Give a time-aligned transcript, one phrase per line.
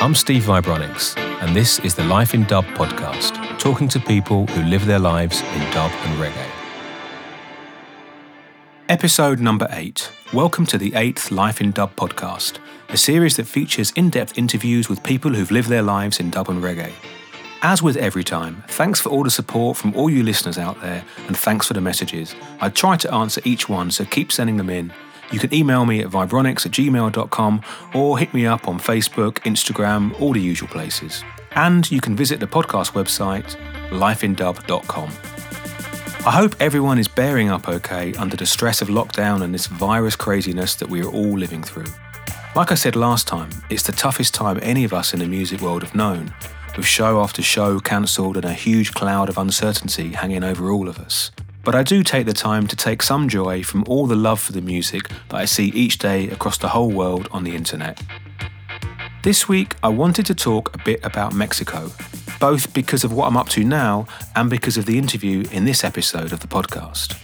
[0.00, 4.62] I'm Steve Vibronics, and this is the Life in Dub podcast, talking to people who
[4.62, 6.50] live their lives in dub and reggae.
[8.88, 10.12] Episode number eight.
[10.32, 12.58] Welcome to the eighth Life in Dub podcast,
[12.90, 16.48] a series that features in depth interviews with people who've lived their lives in dub
[16.48, 16.92] and reggae.
[17.62, 21.04] As with every time, thanks for all the support from all you listeners out there,
[21.26, 22.36] and thanks for the messages.
[22.60, 24.92] I try to answer each one, so keep sending them in.
[25.30, 27.62] You can email me at vibronics at gmail.com
[27.94, 31.22] or hit me up on Facebook, Instagram, all the usual places.
[31.52, 33.56] And you can visit the podcast website,
[33.90, 35.10] lifeindub.com.
[36.26, 40.16] I hope everyone is bearing up okay under the stress of lockdown and this virus
[40.16, 41.86] craziness that we are all living through.
[42.56, 45.60] Like I said last time, it's the toughest time any of us in the music
[45.60, 46.34] world have known,
[46.76, 50.98] with show after show cancelled and a huge cloud of uncertainty hanging over all of
[50.98, 51.30] us.
[51.64, 54.52] But I do take the time to take some joy from all the love for
[54.52, 58.00] the music that I see each day across the whole world on the internet.
[59.22, 61.90] This week, I wanted to talk a bit about Mexico,
[62.40, 65.84] both because of what I'm up to now and because of the interview in this
[65.84, 67.16] episode of the podcast.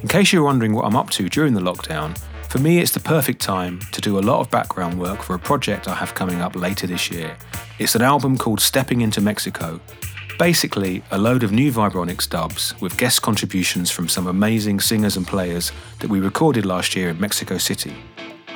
[0.00, 2.16] In case you're wondering what I'm up to during the lockdown,
[2.48, 5.38] for me it's the perfect time to do a lot of background work for a
[5.38, 7.36] project I have coming up later this year.
[7.78, 9.80] It's an album called Stepping into Mexico,
[10.38, 15.24] Basically, a load of new Vibronics dubs with guest contributions from some amazing singers and
[15.24, 17.94] players that we recorded last year in Mexico City.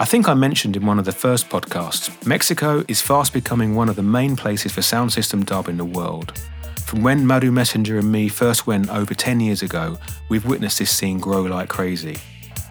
[0.00, 3.88] I think I mentioned in one of the first podcasts, Mexico is fast becoming one
[3.88, 6.36] of the main places for sound system dub in the world.
[6.84, 10.90] From when Madu Messenger and me first went over 10 years ago, we've witnessed this
[10.90, 12.16] scene grow like crazy.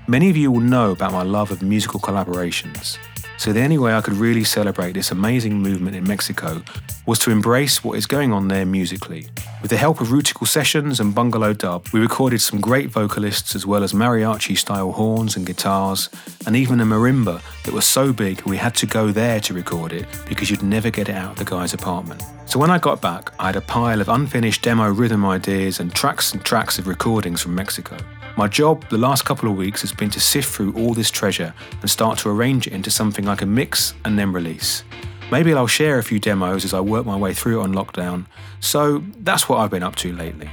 [0.07, 2.97] Many of you will know about my love of musical collaborations.
[3.37, 6.63] So, the only way I could really celebrate this amazing movement in Mexico
[7.05, 9.27] was to embrace what is going on there musically.
[9.61, 13.65] With the help of Rutical Sessions and Bungalow Dub, we recorded some great vocalists as
[13.65, 16.09] well as mariachi style horns and guitars,
[16.47, 19.93] and even a marimba that was so big we had to go there to record
[19.93, 22.23] it because you'd never get it out of the guy's apartment.
[22.47, 25.93] So, when I got back, I had a pile of unfinished demo rhythm ideas and
[25.93, 27.97] tracks and tracks of recordings from Mexico.
[28.37, 31.55] My job the last couple of weeks has been to sift through all this treasure
[31.81, 34.83] and start to arrange it into something I can mix and then release.
[35.31, 38.27] Maybe I'll share a few demos as I work my way through it on lockdown.
[38.59, 40.51] So that's what I've been up to lately.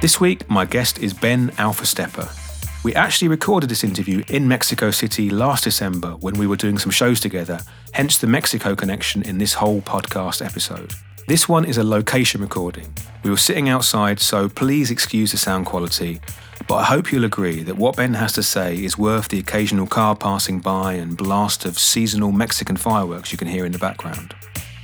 [0.00, 2.34] This week, my guest is Ben Alpha Steppa.
[2.82, 6.90] We actually recorded this interview in Mexico City last December when we were doing some
[6.90, 7.60] shows together,
[7.92, 10.94] hence the Mexico connection in this whole podcast episode.
[11.26, 12.90] This one is a location recording.
[13.22, 16.22] We were sitting outside, so please excuse the sound quality,
[16.68, 19.86] but I hope you'll agree that what Ben has to say is worth the occasional
[19.86, 24.34] car passing by and blast of seasonal Mexican fireworks you can hear in the background.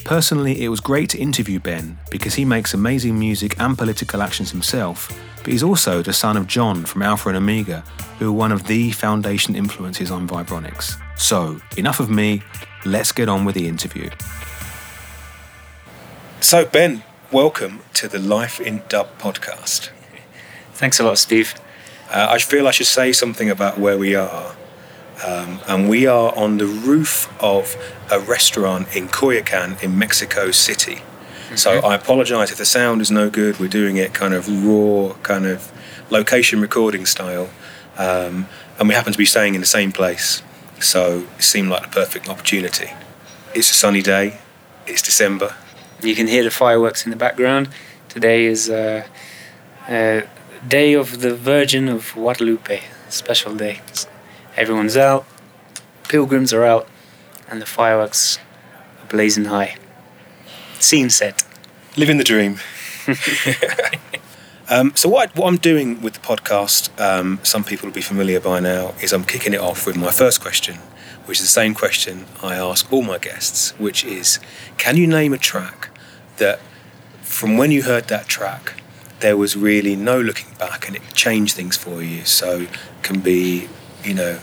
[0.02, 4.50] Personally, it was great to interview Ben because he makes amazing music and political actions
[4.50, 5.10] himself,
[5.42, 7.84] but he's also the son of John from Alpha and Omega,
[8.18, 10.98] who are one of the foundation influences on Vibronics.
[11.18, 12.42] So, enough of me,
[12.86, 14.08] let's get on with the interview.
[16.40, 19.90] So, Ben, welcome to the Life in Dub podcast.
[20.72, 21.54] Thanks a lot, Steve.
[22.14, 24.54] Uh, I feel I should say something about where we are.
[25.26, 27.76] Um, and we are on the roof of
[28.08, 30.96] a restaurant in Coyoacan in Mexico City.
[30.96, 31.56] Mm-hmm.
[31.56, 33.58] So I apologize if the sound is no good.
[33.58, 35.72] We're doing it kind of raw, kind of
[36.08, 37.50] location recording style.
[37.98, 38.46] Um,
[38.78, 40.40] and we happen to be staying in the same place.
[40.78, 42.90] So it seemed like the perfect opportunity.
[43.56, 44.38] It's a sunny day,
[44.86, 45.56] it's December.
[46.00, 47.70] You can hear the fireworks in the background.
[48.08, 49.04] Today is uh,
[49.88, 50.20] uh,
[50.66, 53.80] day of the Virgin of Guadalupe, special day.
[54.56, 55.26] Everyone's out,
[56.08, 56.88] pilgrims are out,
[57.48, 58.38] and the fireworks
[59.02, 59.76] are blazing high.
[60.78, 61.44] Scene set.
[61.96, 62.60] Living the dream.
[64.70, 68.40] um, so what, what I'm doing with the podcast, um, some people will be familiar
[68.40, 70.76] by now, is I'm kicking it off with my first question,
[71.26, 74.40] which is the same question I ask all my guests, which is,
[74.78, 75.90] can you name a track
[76.38, 76.60] that,
[77.20, 78.80] from when you heard that track,
[79.24, 82.26] there was really no looking back and it changed things for you.
[82.26, 82.66] So
[83.00, 83.70] can be,
[84.04, 84.38] you know,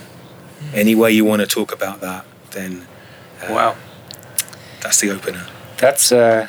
[0.74, 2.88] any way you want to talk about that, then
[3.40, 3.76] uh, wow,
[4.80, 5.46] that's the opener.
[5.76, 6.48] That's uh,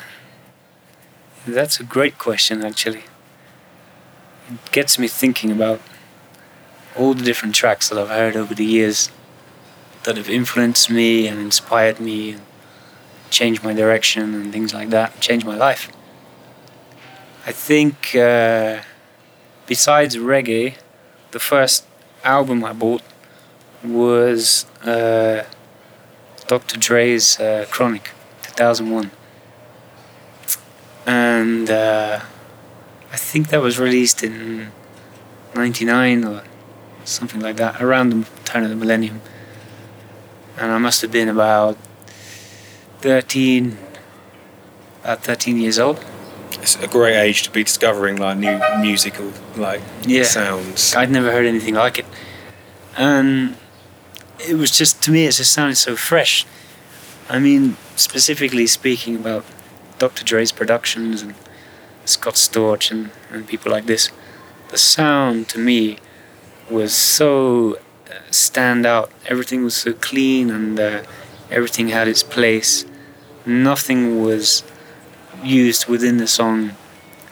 [1.46, 3.04] that's a great question actually.
[4.50, 5.80] It gets me thinking about
[6.96, 9.12] all the different tracks that I've heard over the years
[10.02, 12.42] that have influenced me and inspired me and
[13.30, 15.88] changed my direction and things like that, changed my life.
[17.46, 18.80] I think uh,
[19.66, 20.76] besides reggae,
[21.32, 21.84] the first
[22.24, 23.02] album I bought
[23.84, 25.44] was uh,
[26.46, 26.78] Dr.
[26.78, 28.12] Dre's uh, Chronic,
[28.44, 29.10] 2001.
[31.04, 32.20] And uh,
[33.12, 34.72] I think that was released in
[35.54, 36.44] 99 or
[37.04, 39.20] something like that, around the turn of the millennium.
[40.56, 41.76] And I must have been about
[43.02, 43.76] 13,
[45.02, 46.02] about 13 years old.
[46.64, 50.22] It's a great age to be discovering like new musical like Yeah.
[50.22, 50.94] sounds.
[50.96, 52.06] I'd never heard anything like it.
[52.96, 53.56] And
[54.48, 56.46] it was just, to me, it just sounded so fresh.
[57.28, 59.44] I mean, specifically speaking about
[59.98, 60.24] Dr.
[60.24, 61.34] Dre's productions and
[62.06, 64.08] Scott Storch and, and people like this,
[64.70, 65.98] the sound to me
[66.70, 67.74] was so
[68.10, 69.12] uh, stand out.
[69.26, 71.02] Everything was so clean and uh,
[71.50, 72.86] everything had its place.
[73.44, 74.62] Nothing was
[75.44, 76.72] used within the song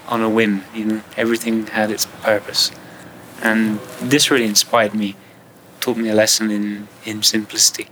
[0.08, 2.70] on a whim, you know, everything had its purpose.
[3.42, 5.16] And this really inspired me,
[5.80, 7.88] taught me a lesson in, in simplicity.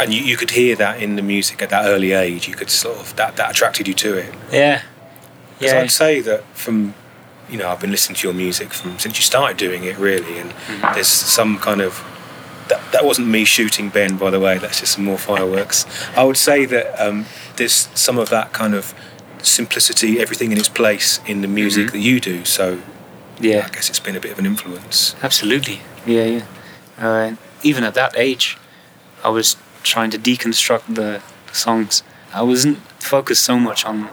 [0.00, 2.46] And you, you could hear that in the music at that early age.
[2.48, 4.34] You could sort of that that attracted you to it.
[4.52, 4.82] Yeah.
[5.58, 5.80] Because Yeah.
[5.80, 6.94] I'd say that from,
[7.50, 10.38] you know, I've been listening to your music from since you started doing it, really,
[10.38, 10.94] and Mhm.
[10.94, 12.04] there's some kind of.
[12.68, 14.58] That, that wasn't me shooting Ben, by the way.
[14.58, 15.86] That's just some more fireworks.
[16.14, 17.24] I would say that um,
[17.56, 18.92] there's some of that kind of
[19.42, 21.92] simplicity, everything in its place in the music Mhm.
[21.92, 22.44] that you do.
[22.44, 22.78] So
[23.40, 23.66] Yeah.
[23.66, 25.14] I guess it's been a bit of an influence.
[25.22, 25.80] Absolutely.
[26.06, 26.42] Yeah, yeah.
[27.00, 27.32] Uh,
[27.62, 28.56] even at that age,
[29.24, 31.20] I was trying to deconstruct the,
[31.52, 32.02] songs.
[32.34, 34.08] I wasn't focused so much on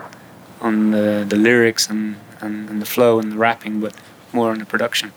[0.61, 3.93] on the, the lyrics and, and, and the flow and the rapping, but
[4.31, 5.11] more on the production.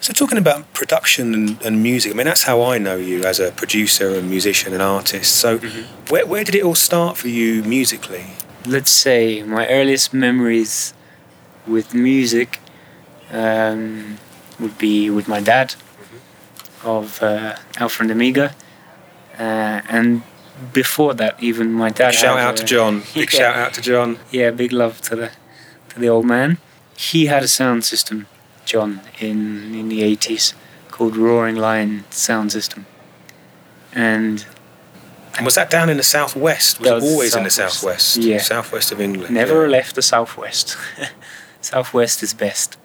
[0.00, 3.40] So talking about production and, and music, I mean that's how I know you as
[3.40, 5.34] a producer and musician and artist.
[5.36, 5.84] So Mhm.
[6.10, 8.26] where, where did it all start for you musically?
[8.66, 10.94] Let's say my earliest memories
[11.66, 12.60] with music
[13.32, 14.18] um,
[14.60, 15.74] would be with my dad
[16.84, 18.54] of uh, Alpha and Omega.
[19.38, 20.22] Uh, and
[20.72, 22.10] before that, even my dad.
[22.10, 23.02] Big shout out to John.
[23.14, 23.38] Big Yeah.
[23.40, 24.18] shout out to John.
[24.30, 25.30] yeah, big love to the
[25.90, 26.58] to the old man.
[26.96, 28.26] He had a sound system,
[28.64, 30.54] John, in in the eighties
[30.90, 32.86] called Roaring Lion Sound System,
[33.94, 34.46] and
[35.36, 36.80] And was that down in the southwest?
[36.80, 38.14] Was was always in the southwest.
[38.14, 38.16] southwest?
[38.18, 38.38] Yeah.
[38.38, 39.34] Southwest of England.
[39.34, 39.70] never yeah.
[39.70, 40.76] left the southwest.
[41.60, 42.76] southwest is best.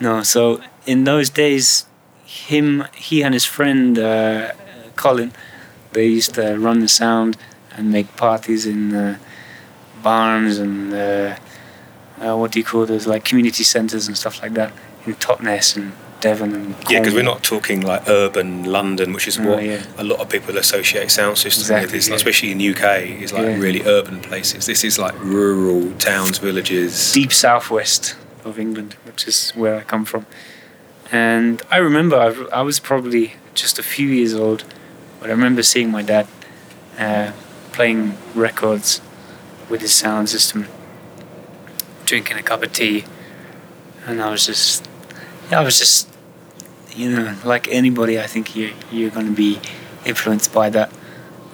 [0.00, 1.86] No, so in those days,
[2.24, 4.52] him, he and his friend uh,
[4.96, 5.32] Colin,
[5.92, 7.36] they used to run the sound
[7.74, 9.18] and make parties in uh,
[10.02, 11.36] barns and uh,
[12.20, 14.72] uh, what do you call those, like community centres and stuff like that
[15.06, 15.92] in Totnes and
[16.26, 19.82] Devon Yeah, because we're not talking like urban London, which is Oh, what yeah.
[19.96, 21.94] a lot of people associate sound systems Exactly, with.
[21.94, 22.16] It's, yeah.
[22.16, 22.84] Especially in the UK,
[23.24, 23.58] is like Yeah.
[23.66, 24.66] really urban places.
[24.66, 27.12] This is like rural towns, villages.
[27.12, 30.26] deep southwest of England, which is where I come from.
[31.12, 34.64] And I remember I, I was probably just a few years old,
[35.20, 36.26] but I remember seeing my dad
[36.98, 37.30] uh,
[37.72, 39.00] playing records
[39.70, 40.66] with his sound system,
[42.04, 43.04] drinking a cup of tea,
[44.06, 44.88] and I was just,
[45.50, 46.08] I was just,
[46.96, 49.60] you know, like anybody, I think you you're going to be
[50.04, 50.90] influenced by that,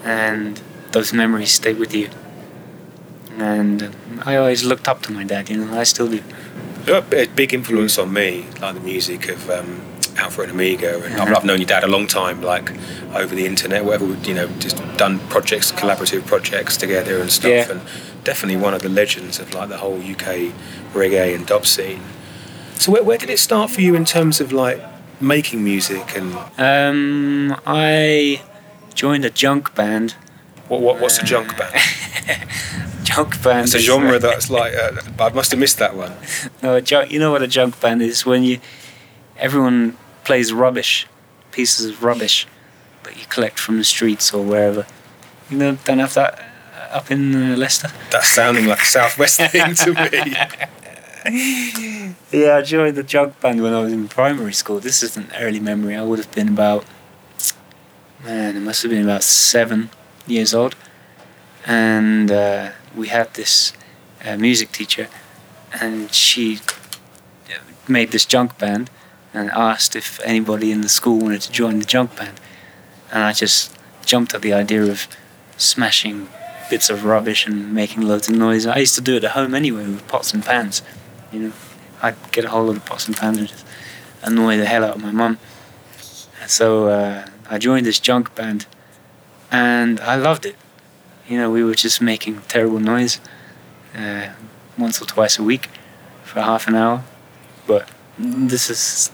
[0.04, 0.60] and
[0.92, 2.08] those memories stay with you.
[3.38, 3.94] And
[4.24, 6.20] I always looked up to my dad, you know, I still do.
[6.86, 9.80] a big influence on me, like the music of um,
[10.16, 11.36] Alpha and Omega, and I've, Mhm.
[11.36, 12.72] I've known your dad a long time, like
[13.14, 14.06] over the internet, whatever.
[14.24, 17.70] You know, just done projects, collaborative projects together and stuff, Yeah.
[17.70, 17.80] and
[18.24, 20.52] definitely one of the legends of like the whole UK
[20.92, 22.00] reggae and dub scene.
[22.78, 24.80] So where, where did it start for you in terms of like
[25.22, 28.42] making music and Um, I
[28.94, 30.14] joined a junk band.
[30.68, 31.74] what, what what's a junk band?
[33.04, 33.64] junk band.
[33.66, 36.12] It's a genre uh, that's like uh, I must have missed that one.
[36.62, 38.60] No, junk, you know what a junk band is when you
[39.38, 41.06] everyone plays rubbish,
[41.50, 42.46] pieces of rubbish
[43.04, 44.86] that you collect from the streets or wherever.
[45.50, 47.90] You know, don't have that uh, up in uh, Leicester.
[48.10, 50.36] That's sounding like a southwest thing to me.
[52.32, 54.80] Yeah, I joined the junk band when I was in primary school.
[54.80, 55.94] This is an early memory.
[55.94, 56.84] I would have been about,
[58.24, 59.90] man, it must have been about seven
[60.26, 60.74] years old.
[61.66, 63.74] And uh, we had this
[64.24, 65.08] uh, music teacher,
[65.78, 66.60] and she
[67.86, 68.88] made this junk band
[69.34, 72.40] and asked if anybody in the school wanted to join the junk band.
[73.12, 73.76] And I just
[74.06, 75.06] jumped at the idea of
[75.58, 76.28] smashing
[76.70, 78.66] bits of rubbish and making loads of noise.
[78.66, 80.82] I used to do it at home anyway with pots and pans.
[81.32, 81.52] You know,
[82.02, 83.64] I'd get a hold of the pots and pans and just
[84.22, 85.38] annoy the hell out of my mum.
[86.46, 88.66] So uh, I joined this junk band,
[89.50, 90.56] and I loved it.
[91.28, 93.20] You know, we were just making terrible noise
[93.96, 94.28] uh,
[94.76, 95.68] once or twice a week
[96.24, 97.04] for half an hour.
[97.66, 99.10] But this is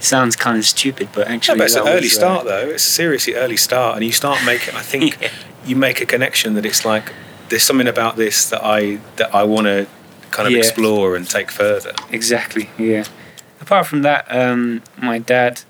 [0.00, 2.68] sounds kind of stupid, but No, actually, but it's an early was, uh, start though.
[2.70, 4.74] It's a seriously early start, and you start making.
[4.74, 5.30] I think Yeah.
[5.64, 7.12] you make a connection that it's like
[7.48, 9.86] there's something about this that I that I want to
[10.34, 10.58] kind of Yeah.
[10.58, 11.92] explore and take further.
[12.10, 12.68] Exactly.
[12.76, 13.04] Yeah.
[13.60, 15.62] Apart from that, um, my dad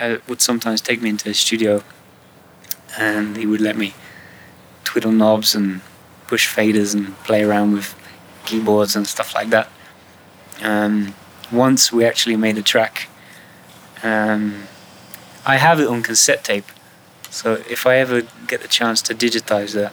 [0.00, 1.82] uh, would sometimes take me into the studio,
[2.98, 3.94] and he would let me
[4.84, 5.80] twiddle knobs and
[6.28, 7.94] push faders and play around with
[8.44, 9.68] keyboards and stuff like that.
[10.62, 11.14] Um,
[11.50, 13.08] once we actually made a track.
[14.02, 14.64] Um,
[15.46, 16.66] I have it on cassette tape,
[17.30, 19.92] so if I ever get the chance to digitize that,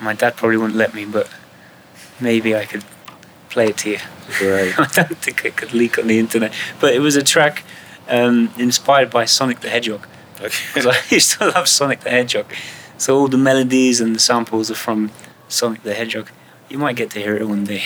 [0.00, 1.28] my dad probably wouldn't let me, but
[2.22, 2.84] maybe I could
[3.50, 3.98] play it to you.
[4.38, 4.78] Great.
[4.78, 7.64] I don't think it could leak on the internet, but it was a track
[8.08, 10.06] um, inspired by Sonic the Hedgehog
[10.40, 10.48] Okay.
[10.74, 12.46] because I used to love Sonic the Hedgehog.
[12.98, 15.10] So all the melodies and the samples are from
[15.48, 16.30] Sonic the Hedgehog.
[16.68, 17.82] You might get to hear it one day.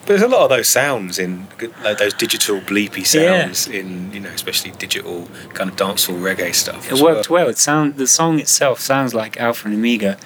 [0.00, 1.46] But there's a lot of those sounds in
[1.82, 3.42] like those digital bleepy Yeah.
[3.44, 6.90] sounds in you know especially digital kind of dancehall reggae stuff.
[6.92, 7.44] It worked well.
[7.44, 7.48] well.
[7.50, 10.18] It sound the song itself sounds like Alpha and Omega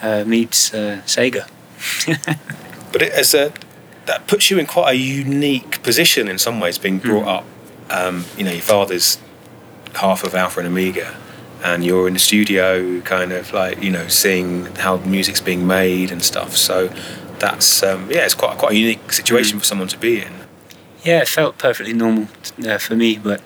[0.00, 1.46] uh, meets uh, Sega.
[2.92, 3.52] But it, as a
[4.06, 7.36] that puts you in quite a unique position in some ways, being brought Mm.
[7.38, 7.44] up.
[7.90, 9.18] Um, you know, your father's
[9.94, 11.16] half of Alpha and Omega,
[11.64, 16.10] and you're in the studio, kind of like you know, seeing how music's being made
[16.10, 16.56] and stuff.
[16.56, 16.88] So
[17.38, 19.60] that's um, yeah, it's quite quite a unique situation Mm.
[19.60, 20.32] for someone to be in.
[21.04, 22.28] Yeah, it felt perfectly normal
[22.66, 23.40] uh, for me, but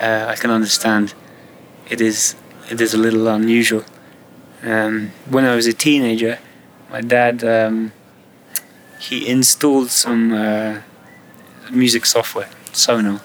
[0.00, 1.14] uh, I can understand
[1.90, 2.36] it is
[2.70, 3.84] it is a little unusual.
[4.62, 6.38] Um, when I was a teenager,
[6.94, 7.90] my dad um,
[9.00, 10.80] he installed some uh,
[11.68, 13.20] music software, Sonar,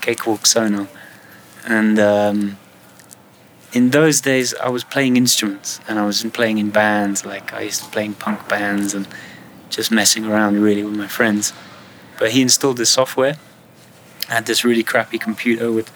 [0.00, 0.86] Cakewalk Sonar,
[1.66, 2.56] and um,
[3.72, 7.26] in those days I was playing instruments and I was playing in bands.
[7.26, 9.08] Like I used to play in punk bands and
[9.70, 11.52] just messing around really with my friends.
[12.20, 13.34] But he installed this software.
[14.28, 15.90] I had this really crappy computer with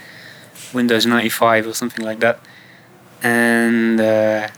[0.73, 2.41] Windows 95 or something like that.
[3.23, 4.49] And uh,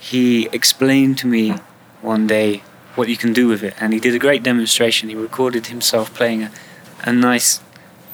[0.00, 1.54] he explained to me
[2.06, 2.62] one day
[2.94, 3.74] what you can do with it.
[3.78, 5.08] And he did a great demonstration.
[5.08, 6.50] He recorded himself playing a,
[7.02, 7.60] a nice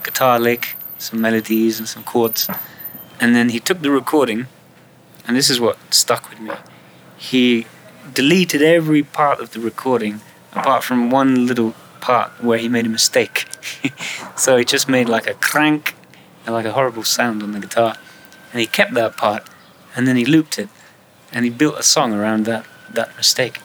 [0.03, 2.49] guitar lick, some melodies and some chords.
[3.21, 4.49] And then he took the recording,
[5.27, 6.55] and this is what stuck with me.
[7.17, 7.67] He
[8.13, 10.21] deleted every part of the recording
[10.53, 13.47] apart from one little part where he made a mistake.
[14.37, 15.95] so he just made like a crank
[16.45, 17.97] and like a horrible sound on the guitar.
[18.53, 19.49] And he kept that part
[19.95, 20.69] and then he looped it
[21.33, 23.61] and he built a song around that, that mistake.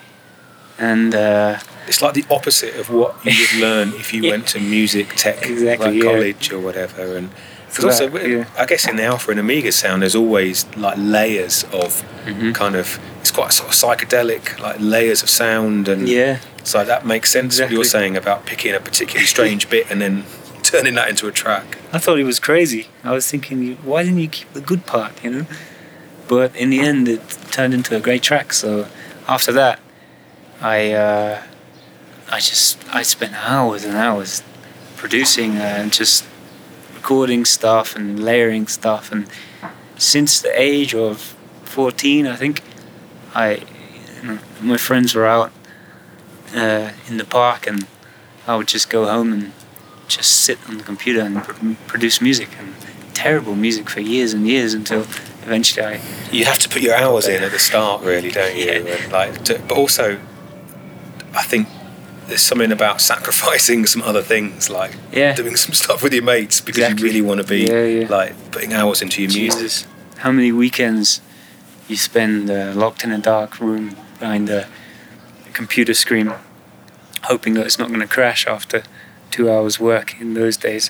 [0.80, 4.32] And uh, It's like the opposite of what you would learn if you Yeah.
[4.32, 6.04] went to music tech Exactly, like yeah.
[6.12, 7.16] college or whatever.
[7.18, 7.30] And
[7.68, 8.46] because also, that- yeah.
[8.58, 12.54] I guess in the Alpha and Omega sound, there's always like layers of Mhm.
[12.54, 13.00] kind of.
[13.22, 17.60] It's quite sort of psychedelic, like layers of sound, and yeah, so that makes sense.
[17.60, 20.24] What you're saying about picking a particularly strange bit and then
[20.64, 21.78] turning that into a track.
[21.92, 22.88] I thought he was crazy.
[23.04, 25.46] I was thinking, why didn't you keep the good part, you know?
[26.28, 28.54] But in the end, it turned into a great track.
[28.54, 28.88] So
[29.28, 29.80] after that,
[30.62, 31.44] I uh,
[32.32, 34.44] I just I spent hours and hours
[34.96, 36.26] producing and just
[36.96, 39.12] recording stuff and layering stuff.
[39.12, 39.28] And
[39.98, 42.62] since the age of 14, I think,
[43.34, 43.64] I
[44.22, 45.52] you know, my friends were out
[46.56, 47.88] uh, in the park, and
[48.48, 49.54] I would just go home and
[50.08, 52.74] just sit on the computer and pr- produce music and
[53.14, 55.02] terrible music for years and years until
[55.44, 58.66] eventually I You have to put your hours in at the start, really, don't you?
[58.66, 58.96] Yeah.
[58.96, 60.20] And like, to, but also,
[61.34, 61.68] I think
[62.28, 66.62] there's something about sacrificing some other things, like yeah doing some stuff with your mates
[66.62, 67.08] because Exactly.
[67.08, 68.08] you really want to be Yeah, yeah.
[68.10, 69.88] like putting hours into your music.
[70.18, 71.22] How many weekends
[71.88, 74.68] you spend uh, locked in a dark room behind a,
[75.48, 76.34] a computer screen
[77.24, 78.84] hoping that it's not going to crash after
[79.32, 80.90] two hours work in those days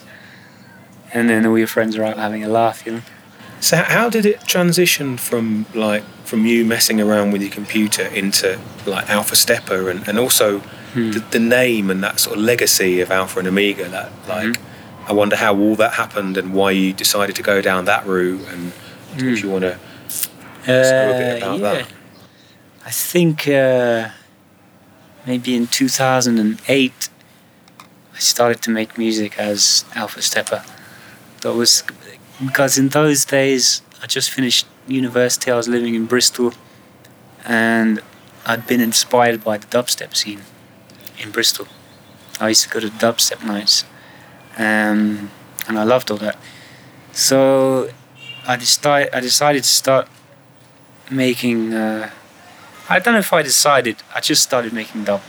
[1.13, 3.01] and then all your friends are out having a laugh you know
[3.59, 8.59] So how did it transition from like from you messing around with your computer into
[8.85, 10.61] like Alpha Steppa and, and also
[10.93, 11.11] Hmm.
[11.11, 13.85] the, the name and that sort of legacy of Alpha and Omega.
[13.89, 15.09] that like Mm-hmm.
[15.09, 18.45] I wonder how all that happened and why you decided to go down that route
[18.51, 18.71] and
[19.17, 19.29] Hmm.
[19.33, 19.77] if you want to
[20.59, 21.87] Say a bit about that.
[22.85, 24.09] I think uh,
[25.25, 27.09] maybe in 2008
[28.15, 30.59] I started to make music as Alpha Steppa.
[31.41, 31.83] That was
[32.43, 35.51] because in those days I just finished university.
[35.51, 36.53] I was living in Bristol,
[37.45, 38.01] and
[38.45, 40.41] I'd been inspired by the dubstep scene
[41.19, 41.67] in Bristol.
[42.39, 43.83] I used to go to dubstep nights,
[44.57, 45.31] um,
[45.67, 46.37] and I loved all that.
[47.11, 47.89] So
[48.47, 50.07] I decided I decided to start
[51.09, 51.73] making.
[51.73, 52.11] Uh,
[52.89, 53.97] I don't know if I decided.
[54.15, 55.21] I just started making dub.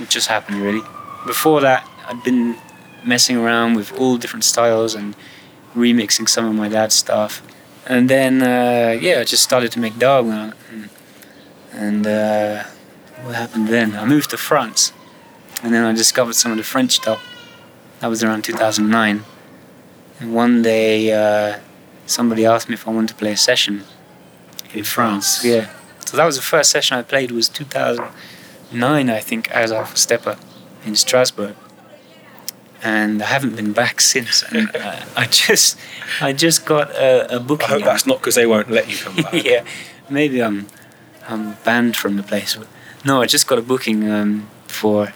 [0.00, 0.82] It just happened really.
[1.26, 2.56] Before that, I'd been
[3.04, 5.14] messing around with all different styles and
[5.74, 7.42] remixing some of my dad's stuff.
[7.86, 10.26] And then uh, yeah, I just started to make dub.
[10.26, 10.54] And,
[11.72, 12.64] and uh,
[13.22, 13.96] what happened then?
[13.96, 14.92] I moved to France,
[15.62, 17.18] and then I discovered some of the French dub.
[18.00, 19.24] That was around 2009.
[20.18, 21.60] And one day, uh,
[22.06, 23.84] somebody asked me if I wanted to play a session
[24.72, 25.44] in France.
[25.44, 25.70] Yeah.
[26.04, 30.38] So that was the first session I played was 2009, I think, as Alpha Steppa
[30.84, 31.56] in Strasbourg,
[32.86, 34.44] and I haven't been back since.
[34.44, 35.76] And uh, I just,
[36.20, 37.66] I just got a, a booking.
[37.66, 39.44] I hope that's not because they won't let you come back.
[39.44, 39.64] yeah,
[40.08, 40.68] maybe I'm,
[41.28, 42.56] I'm banned from the place.
[43.04, 45.12] No, I just got a booking um, for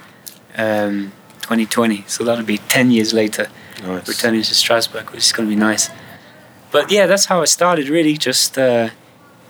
[0.57, 1.13] um,
[1.43, 3.49] 2020, so that'll be 10 years later,
[3.85, 4.09] Nice.
[4.09, 5.91] returning to Strasbourg, which is going to be nice.
[6.73, 7.89] But yeah, that's how I started.
[7.89, 8.91] Really, just uh,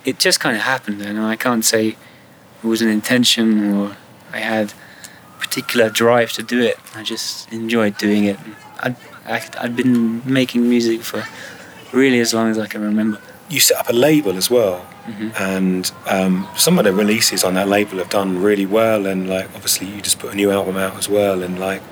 [0.04, 0.98] it just kind of happened.
[0.98, 1.96] Know, I can't say
[2.62, 3.96] it was an intention or
[4.30, 4.74] I had
[5.40, 6.78] particular drive to do it.
[6.94, 8.38] I just enjoyed doing it.
[8.80, 11.25] I'd, I, I'd been making music for
[11.92, 13.18] really as long as I can remember.
[13.49, 15.40] You set up a label as well, Mhm.
[15.40, 19.06] and um, some of the releases on that label have done really well.
[19.06, 21.42] And like, obviously, you just put a new album out as well.
[21.42, 21.82] And like,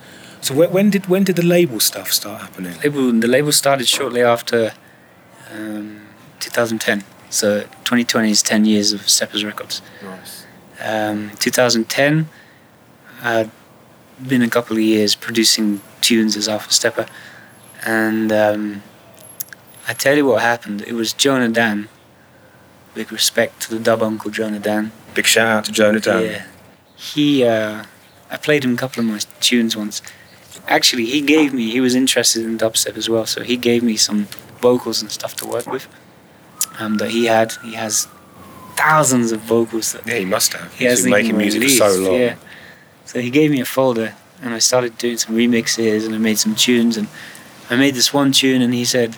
[0.40, 2.74] so when, when did when did the label stuff start happening?
[2.84, 4.72] label the label started shortly after
[5.52, 6.06] um,
[6.40, 10.44] 2010 so 2020 is 10 years of Steppas Records Nice.
[10.80, 12.28] um, 2010
[13.22, 13.50] I'd
[14.26, 17.08] been a couple of years producing tunes as Alpha Steppa
[17.86, 18.82] and um,
[19.86, 21.88] I tell you what happened it was Jonah Dan
[22.94, 26.22] big respect to the dub uncle Jonah Dan Big shout out to Jonah Dan.
[26.24, 26.46] yeah.
[26.96, 27.84] He, uh,
[28.30, 30.02] I played him a couple of my tunes once.
[30.66, 33.96] Actually, he gave me, he was interested in dubstep as well, so he gave me
[33.96, 34.26] some
[34.60, 35.86] vocals and stuff to work with
[36.78, 37.52] um, that he had.
[37.64, 38.06] He has
[38.76, 40.72] thousands of vocals that Yeah, he must have.
[40.74, 41.78] he He's been making music released.
[41.80, 42.20] for so long.
[42.20, 42.34] Yeah.
[43.08, 46.38] So he gave me a folder, and I started doing some remixes, and I made
[46.38, 47.08] some tunes, and
[47.70, 49.16] I made this one tune, and he said,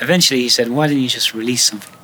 [0.00, 1.94] eventually he said, why didn't you just release something?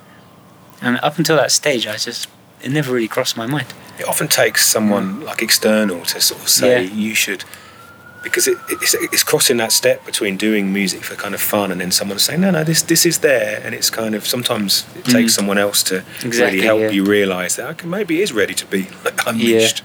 [0.81, 2.27] And up until that stage, I just,
[2.61, 3.73] it never really crossed my mind.
[3.99, 6.93] It often takes someone like external to sort of say Yeah.
[6.93, 7.45] you should,
[8.23, 11.81] because it, it's, it's crossing that step between doing music for kind of fun and
[11.81, 15.03] then someone saying no, no, this this is there, and it's kind of sometimes it
[15.05, 15.35] takes Mm.
[15.37, 16.89] someone else to Exactly, really help yeah.
[16.91, 19.83] you realise that okay, maybe it is ready to be like, unleashed.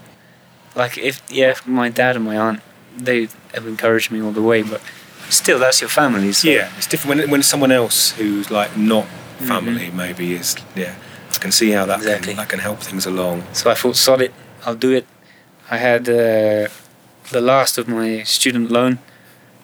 [0.82, 2.60] Like if yeah my dad and my aunt
[3.06, 3.20] they
[3.54, 4.80] have encouraged me all the way but
[5.28, 9.06] still that's your family so Yeah, it's different when when someone else who's like not
[9.52, 10.94] family maybe is yeah.
[11.36, 12.08] I can see how that Mm-hmm.
[12.08, 12.32] Exactly.
[12.34, 13.36] can, that can help things along.
[13.52, 14.32] so i thought sod it
[14.64, 15.06] i'll do it
[15.70, 16.66] i had uh,
[17.36, 18.92] the last of my student loan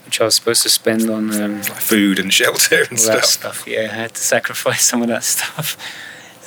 [0.04, 3.24] which i was supposed to spend on um, Like food and shelter and all that
[3.24, 3.56] stuff.
[3.56, 5.66] stuff yeah i had to sacrifice some of that stuff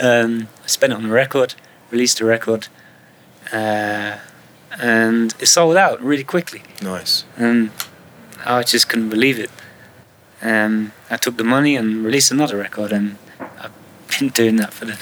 [0.08, 0.32] um,
[0.66, 1.50] i spent it on a record
[1.92, 2.62] released a record
[3.60, 4.14] uh,
[4.80, 7.26] and it sold out really quickly Nice.
[7.36, 7.72] and
[8.46, 9.50] I just couldn't believe it.
[10.42, 13.72] Um, I took the money and released another record, and I've
[14.20, 14.98] been doing that for the,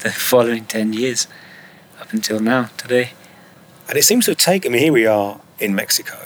[0.00, 1.28] the following 10 years
[2.00, 3.10] up until now, today.
[3.88, 4.72] And it seems to have taken.
[4.72, 6.16] I mean, here we are in Mexico,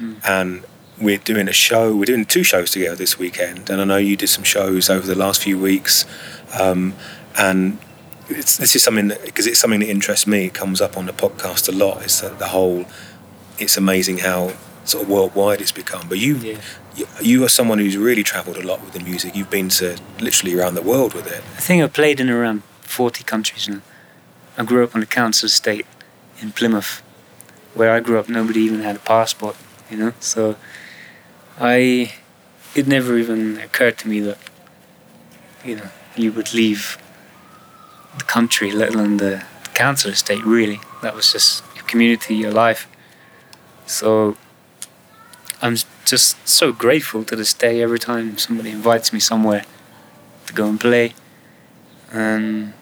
[0.00, 0.16] Mm.
[0.24, 0.64] and
[0.98, 1.94] we're doing a show.
[1.94, 5.06] We're doing two shows together this weekend, and I know you did some shows over
[5.06, 6.06] the last few weeks.
[6.58, 6.94] Um,
[7.36, 7.78] and
[8.36, 10.46] it's, this is something that because it's something that interests me.
[10.46, 12.02] It comes up on the podcast a lot.
[12.02, 12.84] It's that the whole.
[13.58, 14.52] It's amazing how
[14.84, 16.08] sort of worldwide it's become.
[16.08, 16.58] But you, Yeah.
[16.96, 19.36] you, you are someone who's really travelled a lot with the music.
[19.36, 21.42] You've been to literally around the world with it.
[21.56, 23.80] I think I've played in around 40 countries now.
[24.58, 25.86] I grew up on a council estate
[26.40, 27.02] in Plymouth.
[27.74, 29.56] Where I grew up, nobody even had a passport,
[29.90, 30.12] you know?
[30.20, 30.56] So
[31.58, 32.12] I.
[32.74, 34.38] It never even occurred to me that,
[35.62, 36.96] you know, you would leave
[38.18, 39.44] the country, let alone the,
[39.74, 40.80] council estate, really.
[41.02, 42.88] That was just your community, your life.
[43.86, 44.36] So
[45.60, 49.64] I'm just so grateful to this day every time somebody invites me somewhere
[50.46, 51.14] to go and play.
[52.12, 52.74] Um,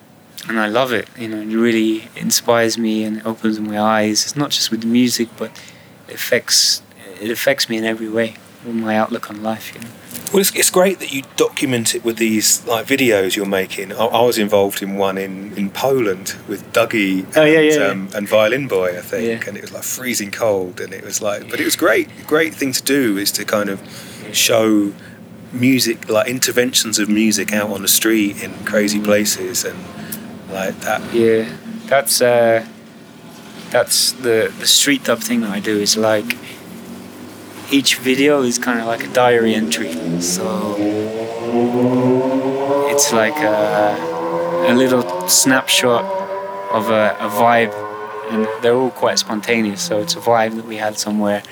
[0.48, 1.08] and I love it.
[1.16, 4.24] You know, it really inspires me and it opens my eyes.
[4.24, 5.50] It's not just with the music, but
[6.08, 6.82] it affects
[7.20, 9.74] it affects me in every way, my outlook on life.
[9.74, 9.90] You know.
[10.32, 13.92] Well, it's, it's great that you document it with these like videos you're making.
[13.92, 17.78] I, I was involved in one in, in Poland with Dougie Oh, yeah, and, yeah,
[17.80, 17.86] yeah.
[17.88, 19.48] um, and Violin Boy, I think, Yeah.
[19.48, 22.08] and it was like freezing cold, and it was like, but it was great.
[22.26, 23.80] Great thing to do is to kind of
[24.32, 24.92] show
[25.52, 29.76] music, like interventions of music out on the street in crazy places, and
[30.52, 31.02] like that.
[31.12, 31.52] Yeah,
[31.86, 32.64] that's uh,
[33.70, 35.76] that's the the street dub thing that I do.
[35.80, 36.36] Is like
[37.70, 39.92] each video is kind of like a diary entry.
[40.20, 40.76] So
[42.90, 43.96] it's like a,
[44.68, 46.04] a little snapshot
[46.72, 47.72] of a, a vibe,
[48.30, 49.82] and they're all quite spontaneous.
[49.82, 51.42] So it's a vibe that we had somewhere,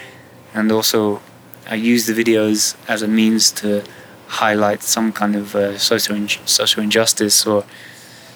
[0.54, 1.20] and also
[1.68, 3.84] I use the videos as a means to
[4.26, 7.64] highlight some kind of uh, social inj- social injustice or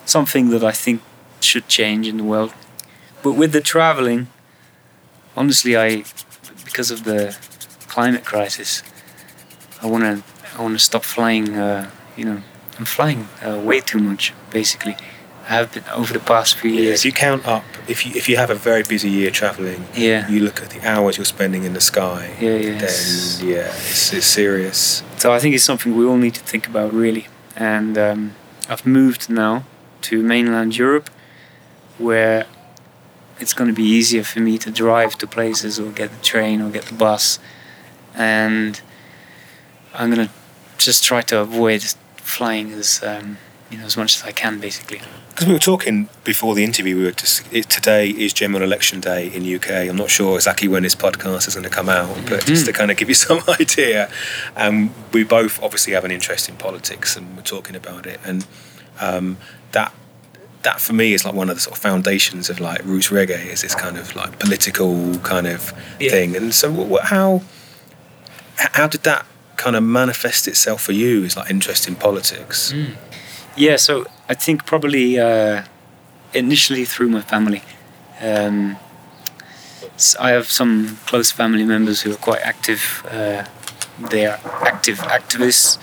[0.05, 1.03] something that I think
[1.41, 2.53] should change in the world.
[3.23, 4.29] But with the traveling,
[5.37, 6.05] honestly, I
[6.65, 7.37] because of the
[7.95, 8.83] climate crisis,
[9.83, 10.15] I want to
[10.57, 11.47] I want to stop flying.
[11.57, 12.39] Uh, you know,
[12.79, 14.95] I'm flying uh, way too much basically,
[15.49, 17.01] I have been over the past few Yeah, years.
[17.03, 19.81] so you count up if you if you have a very busy year traveling.
[19.95, 20.29] Yeah.
[20.33, 22.21] You look at the hours you're spending in the sky.
[22.41, 25.03] Yeah, yeah, it's- Then yeah, it's, it's serious.
[25.23, 27.25] So I think it's something we all need to think about really.
[27.57, 28.21] And um,
[28.73, 29.63] I've moved now
[30.09, 31.09] to mainland Europe,
[31.99, 32.45] where
[33.41, 36.61] it's going to be easier for me to drive to places or get the train
[36.63, 37.39] or get the bus,
[38.15, 38.81] and
[39.95, 40.33] I'm going to
[40.79, 41.83] just try to avoid
[42.17, 43.39] flying as um,
[43.71, 45.01] you know as much as I can basically.
[45.31, 49.01] Because we were talking before the interview, we were just it, today is general election
[49.01, 49.71] day in UK.
[49.89, 52.73] I'm not sure exactly when this podcast is going to come out, but just to
[52.73, 54.11] kind of give you some idea,
[54.57, 58.47] um, we both obviously have an interest in politics, and we're talking about it, and
[59.01, 59.39] um,
[59.73, 59.93] that
[60.63, 63.47] that for me is like one of the sort of foundations of like roots reggae
[63.47, 66.11] is this kind of like political kind of Yeah.
[66.11, 66.37] thing.
[66.37, 67.43] And so, what, what, how
[68.73, 71.25] how did that kind of manifest itself for you?
[71.25, 72.75] Is like interest in politics?
[73.57, 75.65] Yeah, so I think probably uh,
[76.33, 77.63] initially through my family.
[78.21, 78.77] Um,
[80.19, 83.05] I have some close family members who are quite active.
[83.11, 83.45] Uh,
[84.11, 85.79] they are active activists,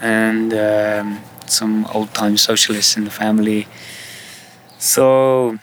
[0.00, 3.68] and um, some old-time socialists in the family.
[4.78, 5.58] So,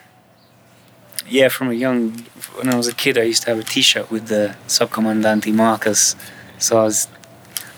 [1.28, 2.12] yeah, from a young,
[2.56, 6.16] when I was a kid, I used to have a T-shirt with the Subcomandante Marcos.
[6.60, 7.08] So I was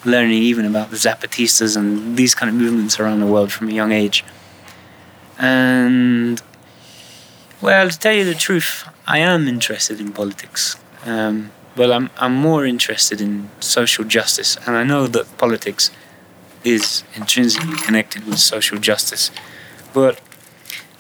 [0.04, 3.72] learning even about the Zapatistas and these kind of movements around the world from a
[3.72, 4.24] young age.
[5.38, 6.42] And
[7.62, 10.78] well, to tell you the truth, I am interested in politics.
[11.06, 15.90] Um, I'm I'm more interested in social justice, and I know that politics
[16.64, 19.32] is intrinsically connected with social justice.
[19.94, 20.20] But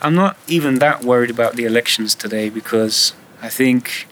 [0.01, 4.07] I'm not even that worried about the elections today because I think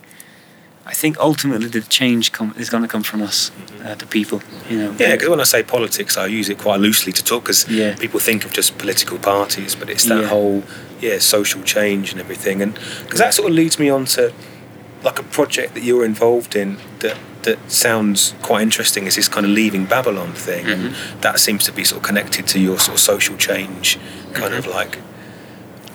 [0.86, 3.50] I think ultimately the change come, is going to come from us,
[3.84, 4.42] uh, the people.
[4.68, 4.96] You know.
[4.98, 7.94] Yeah, because when I say politics, I use it quite loosely to talk because Yeah.
[7.96, 10.28] people think of just political parties, but it's that Yeah.
[10.28, 10.62] whole
[11.00, 14.32] yeah social change and everything, and because that sort of leads me on to
[15.02, 19.06] like a project that you're involved in that that sounds quite interesting.
[19.06, 21.20] Is this kind of leaving Babylon thing, Mm-hmm.
[21.20, 23.98] that seems to be sort of connected to your sort of social change
[24.34, 24.98] kind of like.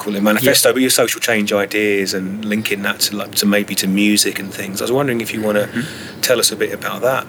[0.06, 3.74] Call it manifesto, but your social change ideas and linking that to like to maybe
[3.74, 4.80] to music and things.
[4.80, 6.22] I was wondering if you want to Mm-hmm.
[6.22, 7.26] tell us a bit about that.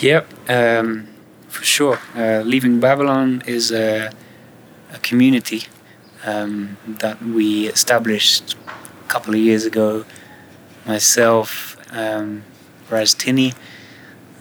[0.00, 1.06] Yep, um,
[1.46, 1.98] for sure.
[2.16, 4.10] Uh, Leaving Babylon is a,
[4.92, 5.62] a community
[6.24, 8.56] um, that we established
[9.06, 10.04] a couple of years ago.
[10.86, 12.42] Myself, um,
[12.90, 13.54] Raz Tinney,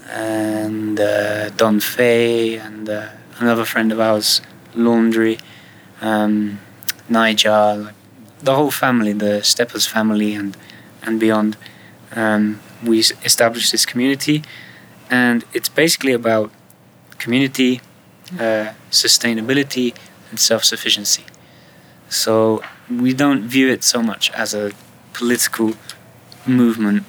[0.10, 3.10] and uh, Don Fay, and uh,
[3.40, 4.42] another friend of ours,
[4.74, 5.38] Laundry,
[6.02, 6.60] um,
[7.10, 10.56] Like, the whole family, the Steppas family, and
[11.02, 11.58] and beyond.
[12.16, 14.44] Um, we established this community
[15.10, 16.52] and it's basically about
[17.18, 17.82] community,
[18.34, 19.96] uh, sustainability,
[20.30, 21.24] and self-sufficiency.
[22.10, 24.72] So we don't view it so much as a
[25.14, 25.74] political
[26.46, 27.04] movement.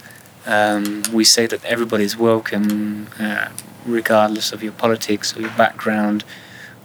[0.47, 3.49] Um, we say that everybody's welcome, uh,
[3.85, 6.25] regardless of your politics or your background,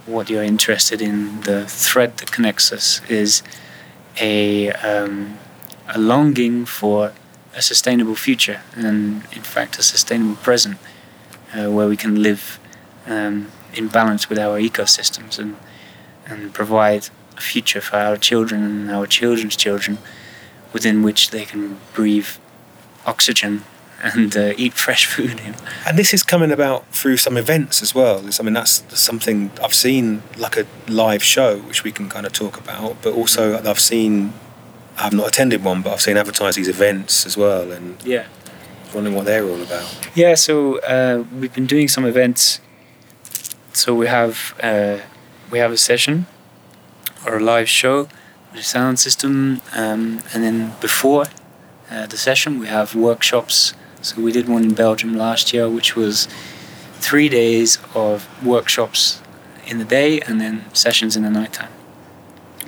[0.06, 1.42] what you're interested in.
[1.42, 3.44] The thread that connects us is
[4.20, 5.38] a um,
[5.90, 7.14] a longing for
[7.56, 10.78] a sustainable future and, in fact, a sustainable present
[11.54, 12.60] uh, where we can live
[13.06, 15.56] um, in balance with our ecosystems and
[16.26, 19.98] and provide a future for our children and our children's children
[20.72, 22.30] within which they can breathe
[23.06, 23.64] oxygen
[24.04, 25.40] and uh, eat fresh food.
[25.88, 28.24] And this is coming about through some events as well.
[28.40, 32.34] I mean, that's something I've seen, like a live show, which we can kind of
[32.34, 33.02] talk about.
[33.02, 34.34] But also, I've seen,
[34.98, 38.26] I've not attended one, but I've seen advertise these events as well, and Yeah.
[38.94, 39.90] wondering what they're all about.
[40.16, 42.60] Yeah, so uh, we've been doing some events.
[43.72, 44.98] So we have uh,
[45.50, 46.26] we have a session
[47.26, 48.08] or a live show
[48.52, 51.26] with a sound system, um, and then before
[51.90, 53.74] uh, the session we have workshops.
[54.04, 56.28] So we did one in Belgium last year, which was
[56.96, 59.22] three days of workshops
[59.66, 61.72] in the day and then sessions in the nighttime.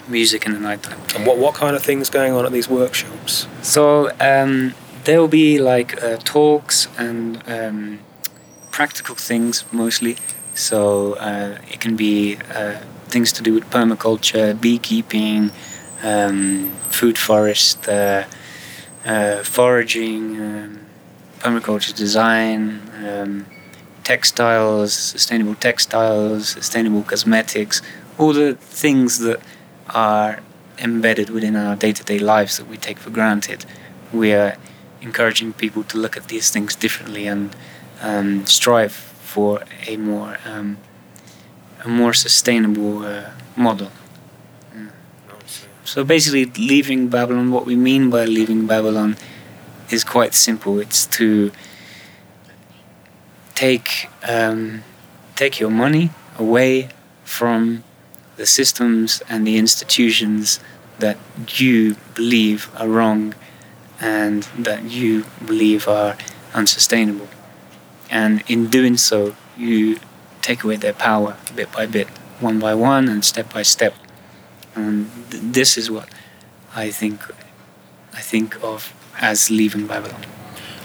[0.08, 1.00] Music in the nighttime.
[1.16, 3.48] And what what kind of things going on at these workshops?
[3.62, 8.00] So um, there will be like uh, talks and um,
[8.72, 10.18] practical things mostly.
[10.54, 15.52] So uh, it can be uh, things to do with permaculture, beekeeping,
[16.04, 18.24] um, food forest, uh,
[19.06, 20.85] uh, foraging, um,
[21.46, 23.46] permaculture design, um,
[24.04, 27.84] textiles, sustainable textiles, sustainable cosmetics,
[28.18, 29.40] all the things that
[29.90, 30.40] are
[30.80, 33.64] embedded within our day-to-day lives that we take for granted.
[34.12, 34.58] We are
[35.02, 37.56] encouraging people to look at these things differently and
[38.02, 40.78] um, strive for a more um,
[41.84, 43.92] a more sustainable uh, model.
[45.84, 47.52] so basically, leaving Babylon.
[47.52, 49.18] What we mean by leaving Babylon
[49.90, 50.80] is quite simple.
[50.80, 51.52] It's to
[53.54, 54.84] take um,
[55.36, 56.90] take your money away
[57.24, 57.84] from
[58.36, 60.60] the systems and the institutions
[61.00, 61.18] that
[61.58, 63.34] you believe are wrong
[64.00, 66.18] and that you believe are
[66.54, 67.28] unsustainable.
[68.10, 70.00] And in doing so, you
[70.42, 72.08] take away their power bit by bit,
[72.40, 73.96] one by one, and step by step.
[74.76, 76.10] And th- this is what
[76.76, 77.22] I think
[78.14, 80.22] I think of as leaving Babylon.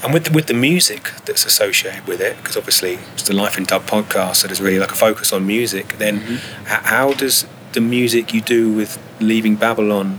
[0.03, 3.59] And with the, with the music that's associated with it, because obviously it's the Life
[3.59, 5.99] in Dub podcast, so there's really like a focus on music.
[5.99, 6.35] Then, Mhm.
[6.37, 10.19] h- how does the music you do with Leaving Babylon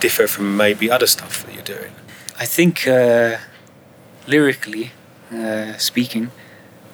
[0.00, 1.92] differ from maybe other stuff that you're doing?
[2.40, 3.36] I think uh,
[4.26, 4.92] lyrically
[5.32, 6.30] uh, speaking,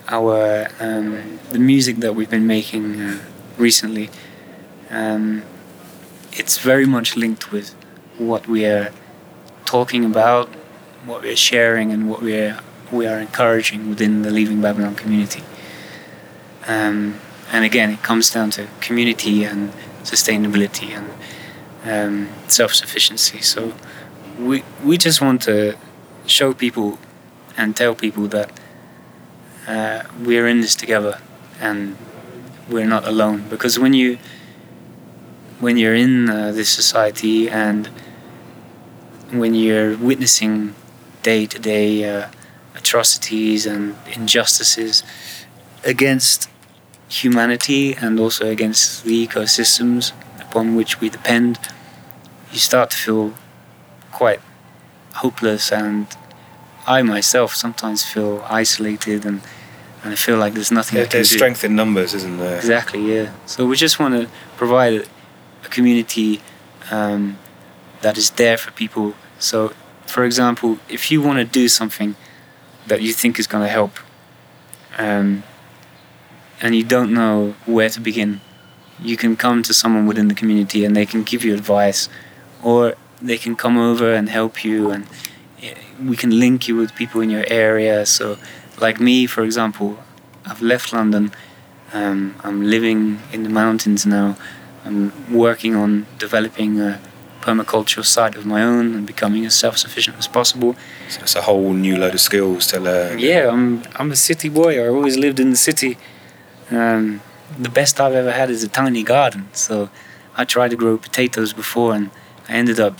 [0.09, 3.19] our um, the music that we've been making uh,
[3.57, 4.11] recently,
[4.91, 5.43] um,
[6.33, 7.75] it's very much linked with
[8.19, 8.93] what we are
[9.67, 10.49] talking about,
[11.05, 12.59] what we're sharing, and what we're
[12.93, 15.43] we are encouraging within the Leaving Babylon community.
[16.67, 17.21] Um,
[17.53, 21.09] and again, it comes down to community and sustainability and
[21.85, 23.41] um, self-sufficiency.
[23.41, 23.73] So
[24.39, 25.77] we we just want to
[26.27, 26.99] show people
[27.57, 28.51] and tell people that
[29.67, 31.21] uh, we're in this together
[31.61, 31.97] and
[32.69, 33.49] we're not alone.
[33.49, 34.19] Because when you
[35.61, 37.89] when you're in uh, this society and
[39.33, 40.75] when you're witnessing
[41.23, 42.25] day to day
[42.75, 45.03] atrocities and injustices
[45.85, 46.49] against
[47.09, 51.59] humanity and also against the ecosystems upon which we depend,
[52.53, 53.35] you start to feel
[54.13, 54.41] quite
[55.15, 56.07] hopeless and
[56.87, 59.41] I myself sometimes feel isolated and,
[60.05, 61.37] and I feel like there's nothing I There, can there's do.
[61.37, 62.57] strength in numbers, isn't there?
[62.57, 63.33] Exactly, yeah.
[63.47, 65.05] So we just want to provide a,
[65.65, 66.41] a community
[66.91, 67.39] um,
[68.03, 69.15] that is there for people.
[69.39, 69.73] So,
[70.07, 72.17] for example, if you want to do something
[72.87, 73.99] that you think is going to help,
[74.99, 75.43] um,
[76.61, 78.41] and you don't know where to begin,
[79.01, 82.09] you can come to someone within the community and they can give you advice,
[82.63, 85.07] or they can come over and help you, and
[85.63, 88.07] eh, we can link you with people in your area.
[88.07, 88.39] So,
[88.81, 89.99] like me, for example,
[90.45, 91.33] I've left London.
[91.93, 94.37] Um, I'm living in the mountains now.
[94.85, 97.01] I'm working on developing a
[97.47, 100.75] permaculture side of my own and becoming as self-sufficient as possible.
[101.09, 103.19] So it's a whole new load of skills to learn.
[103.19, 103.67] Yeah, I'm
[103.99, 104.73] I'm a city boy.
[104.85, 105.93] I always lived in the city.
[106.71, 107.21] Um,
[107.67, 109.43] the best I've ever had is a tiny garden.
[109.53, 109.89] So
[110.41, 112.11] I tried to grow potatoes before, and
[112.49, 112.95] I ended up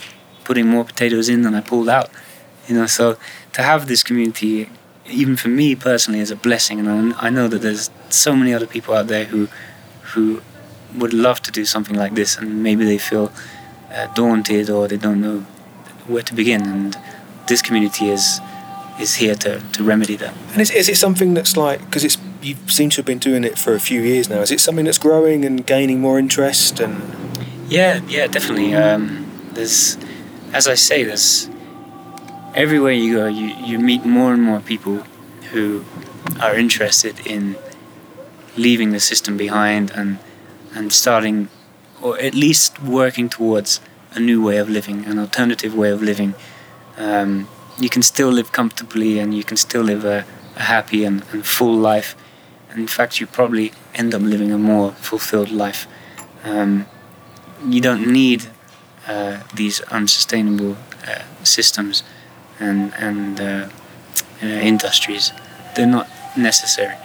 [0.47, 2.09] putting more potatoes in than I pulled out.
[2.67, 3.17] You know, so
[3.53, 4.69] to have this community,
[5.21, 8.51] even for me personally, is a blessing, and I I know that there's so many
[8.57, 9.47] other people out there who
[10.13, 10.23] who
[10.99, 13.27] would love to do something like this, and maybe they feel
[13.97, 15.39] uh, daunted or they don't know
[16.07, 16.61] where to begin.
[16.61, 16.97] And
[17.47, 18.39] this community is
[18.99, 20.33] is here to, to remedy that.
[20.53, 23.43] And is, is it something that's like because it's you seem to have been doing
[23.43, 24.41] it for a few years now?
[24.41, 26.79] Is it something that's growing and gaining more interest?
[26.79, 27.01] And
[27.67, 28.73] Yeah, yeah, definitely.
[28.73, 29.97] Um, there's,
[30.53, 31.49] as I say, there's
[32.53, 35.03] everywhere you go, you, you meet more and more people
[35.51, 35.83] who
[36.39, 37.55] are interested in
[38.55, 40.19] leaving the system behind and
[40.75, 41.49] and starting,
[42.01, 43.79] or at least working towards
[44.17, 46.33] a new way of living, an alternative way of living.
[46.97, 47.47] Um,
[47.79, 50.25] you can still live comfortably and you can still live a,
[50.55, 52.15] a happy and, and full life.
[52.69, 55.87] And in fact, you probably end up living a more fulfilled life.
[56.43, 56.87] Um,
[57.65, 58.47] you don't need
[59.07, 60.77] uh, these unsustainable
[61.07, 62.03] uh, systems
[62.59, 63.69] and and uh,
[64.43, 65.31] uh, industries.
[65.75, 66.97] They're not necessary.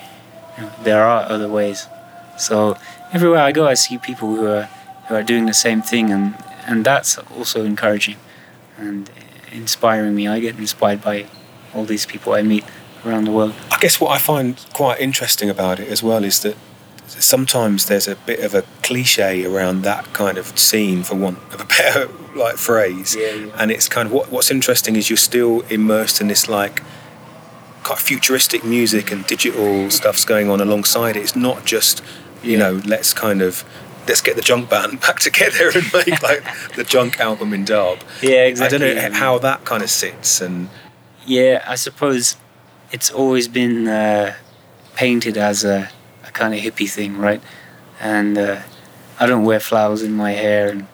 [0.57, 1.87] You know, there are other ways.
[2.39, 2.77] So
[3.13, 4.69] everywhere I go, I see people who are
[5.07, 6.35] who are doing the same thing, and
[6.67, 8.17] and that's also encouraging
[8.79, 9.11] and
[9.53, 10.27] inspiring me.
[10.29, 11.27] I get inspired by
[11.75, 12.65] all these people I meet
[13.05, 13.55] around the world.
[13.71, 16.57] I guess what I find quite interesting about it as well is that
[17.07, 21.61] sometimes there's a bit of a cliche around that kind of scene, for want of
[21.61, 23.15] a better like phrase.
[23.19, 23.53] Yeah, yeah.
[23.59, 26.83] And it's kind of what what's interesting is you're still immersed in this like
[27.83, 31.21] quite futuristic music and digital stuff's going on alongside it.
[31.21, 32.03] It's not just
[32.43, 32.59] you Yeah.
[32.59, 33.65] know let's kind of
[34.09, 36.45] let's get the junk band back together and make like
[36.77, 37.99] the junk album in dub.
[38.23, 38.77] Yeah, exactly.
[38.77, 40.69] I don't know how that kind of sits and
[41.27, 42.37] Yeah, I suppose
[42.91, 44.35] it's always been uh,
[44.95, 45.89] painted as a,
[46.27, 47.41] a kind of hippie thing, right?
[48.01, 48.63] And uh,
[49.19, 50.87] I don't wear flowers in my hair, and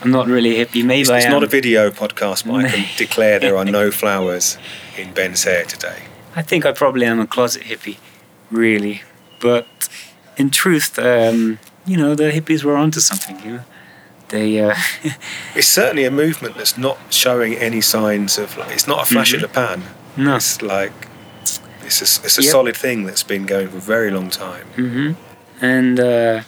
[0.00, 0.84] I'm not really hippie.
[0.84, 4.58] Maybe It's, it's not a video podcast, but I can declare there are no flowers
[4.96, 6.04] in Ben's hair today.
[6.34, 7.98] I think I probably am a closet hippie,
[8.50, 9.02] really.
[9.40, 9.66] But
[10.36, 11.58] in truth, um,
[11.88, 13.38] you know, the hippies were onto something.
[13.44, 13.64] You know,
[14.28, 14.74] they uh,
[15.54, 18.56] It's certainly a movement that's not showing any signs of.
[18.58, 19.82] Like, it's not a flash in the pan.
[20.16, 20.36] no.
[20.36, 20.92] It's like
[21.84, 22.50] it's a, it's a Yep.
[22.52, 24.66] solid thing that's been going for a very long time.
[24.76, 25.12] hmm
[25.60, 26.42] And uh,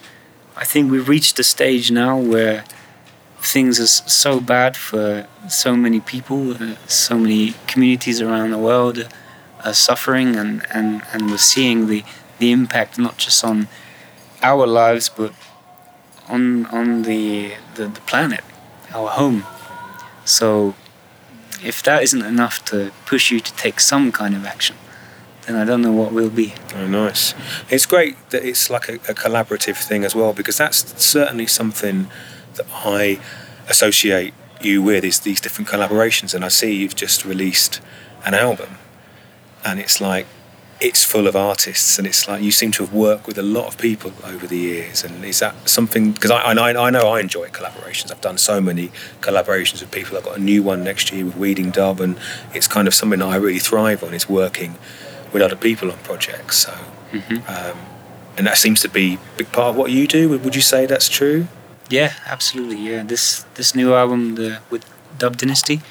[0.57, 2.65] I think we've reached a stage now where
[3.41, 9.09] things are so bad for so many people, uh, so many communities around the world
[9.65, 12.03] are suffering, and, and, and we're seeing the,
[12.39, 13.69] the impact not just on
[14.43, 15.33] our lives but
[16.29, 18.43] on on the, the, the planet,
[18.95, 19.45] our home.
[20.25, 20.75] So
[21.63, 24.77] if that isn't enough to push you to take some kind of action,
[25.47, 26.55] then I don't know what will be.
[26.75, 27.35] Oh, nice.
[27.69, 32.09] It's great that it's like a, a collaborative thing as well because that's certainly something
[32.55, 33.21] that I
[33.69, 36.35] associate you with is these different collaborations.
[36.35, 37.81] And I see you've just released
[38.25, 38.77] an album,
[39.65, 40.27] and it's like
[40.81, 43.67] it's full of artists, and it's like you seem to have worked with a lot
[43.67, 45.05] of people over the years.
[45.05, 46.13] And is that something?
[46.13, 48.11] Because I, I I know I enjoy collaborations.
[48.11, 48.91] I've done so many
[49.21, 50.17] collaborations with people.
[50.17, 52.19] I've got a new one next year with Weeding Dub, and
[52.55, 54.15] it's kind of something that I really thrive on.
[54.15, 54.77] Is working
[55.33, 56.57] with other people on projects.
[56.59, 56.75] So,
[57.47, 57.77] um,
[58.37, 60.29] and that seems to be a big part of what you do.
[60.39, 61.47] Would you say that's true?
[61.91, 62.77] Yeah, absolutely.
[62.77, 64.85] Yeah, this this new album, the with
[65.19, 65.83] Dub Dynasty,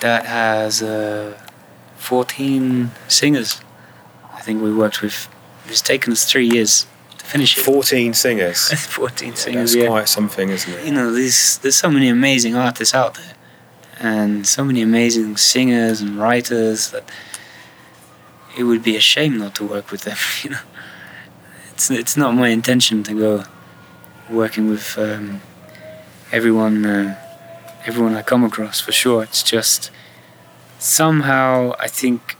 [0.00, 1.38] that has uh,
[1.96, 3.60] fourteen singers.
[4.46, 5.28] Think we worked with.
[5.66, 6.86] It's taken us three years
[7.18, 7.62] to finish it.
[7.62, 8.72] Fourteen singers.
[8.86, 9.74] fourteen That's singers.
[9.74, 9.88] Yeah.
[9.88, 10.86] quite something, isn't it?
[10.86, 13.34] You know, there's there's so many amazing artists out there,
[13.98, 17.10] and so many amazing singers and writers that
[18.56, 20.16] it would be a shame not to work with them.
[20.44, 20.60] You know,
[21.72, 23.42] it's it's not my intention to go
[24.30, 25.40] working with um,
[26.30, 27.16] everyone uh,
[27.84, 29.24] everyone I come across for sure.
[29.24, 29.90] It's just
[30.78, 32.35] somehow I think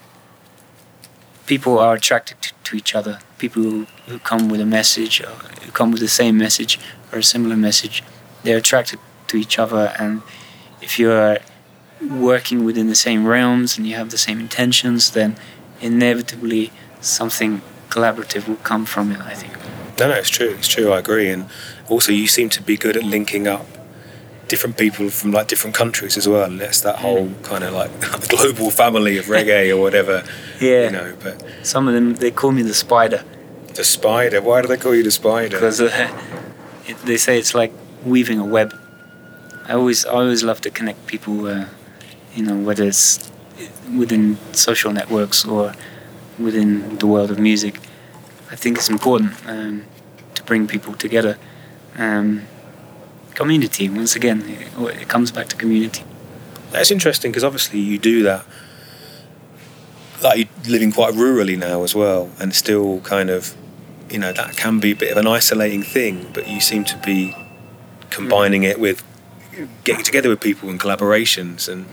[1.46, 3.20] people are attracted to, to each other.
[3.38, 5.30] People who, who come with a message, or
[5.62, 6.78] who come with the same message
[7.12, 8.02] or a similar message,
[8.42, 9.94] they're attracted to each other.
[9.98, 10.22] And
[10.80, 11.38] if you're
[12.10, 15.36] working within the same realms and you have the same intentions, then
[15.80, 19.20] inevitably something collaborative will come from it.
[19.20, 19.52] I think.
[19.98, 20.50] No, no, it's true.
[20.58, 20.92] It's true.
[20.92, 21.30] I agree.
[21.30, 21.48] And
[21.88, 23.66] also, you seem to be good at linking up
[24.48, 26.44] different people from like different countries as well.
[26.44, 27.90] And that's that whole kind of like
[28.28, 30.22] global family of reggae or whatever.
[30.58, 30.84] Yeah.
[30.86, 33.22] You know, but Some of them they call me the spider
[33.76, 34.40] the spider.
[34.40, 35.56] Why do they call you the spider?
[35.56, 36.10] because uh,
[36.86, 37.72] it, they say it's like
[38.04, 38.74] weaving a web.
[39.68, 41.66] I always I always love to connect people, uh,
[42.34, 43.30] you know, whether it's
[43.96, 45.74] within social networks or
[46.38, 47.78] within the world of music.
[48.50, 49.84] I think it's important um,
[50.34, 51.38] to bring people together.
[51.98, 52.42] Um,
[53.36, 56.02] community, once again, it, it comes back to community.
[56.72, 58.44] That's interesting because obviously you do that.
[60.22, 63.54] Like you're living quite rurally now as well, and still kind of,
[64.10, 66.30] you know, that can be a bit of an isolating thing.
[66.32, 67.36] But you seem to be
[68.10, 69.04] combining it with
[69.84, 71.86] getting together with people and collaborations, and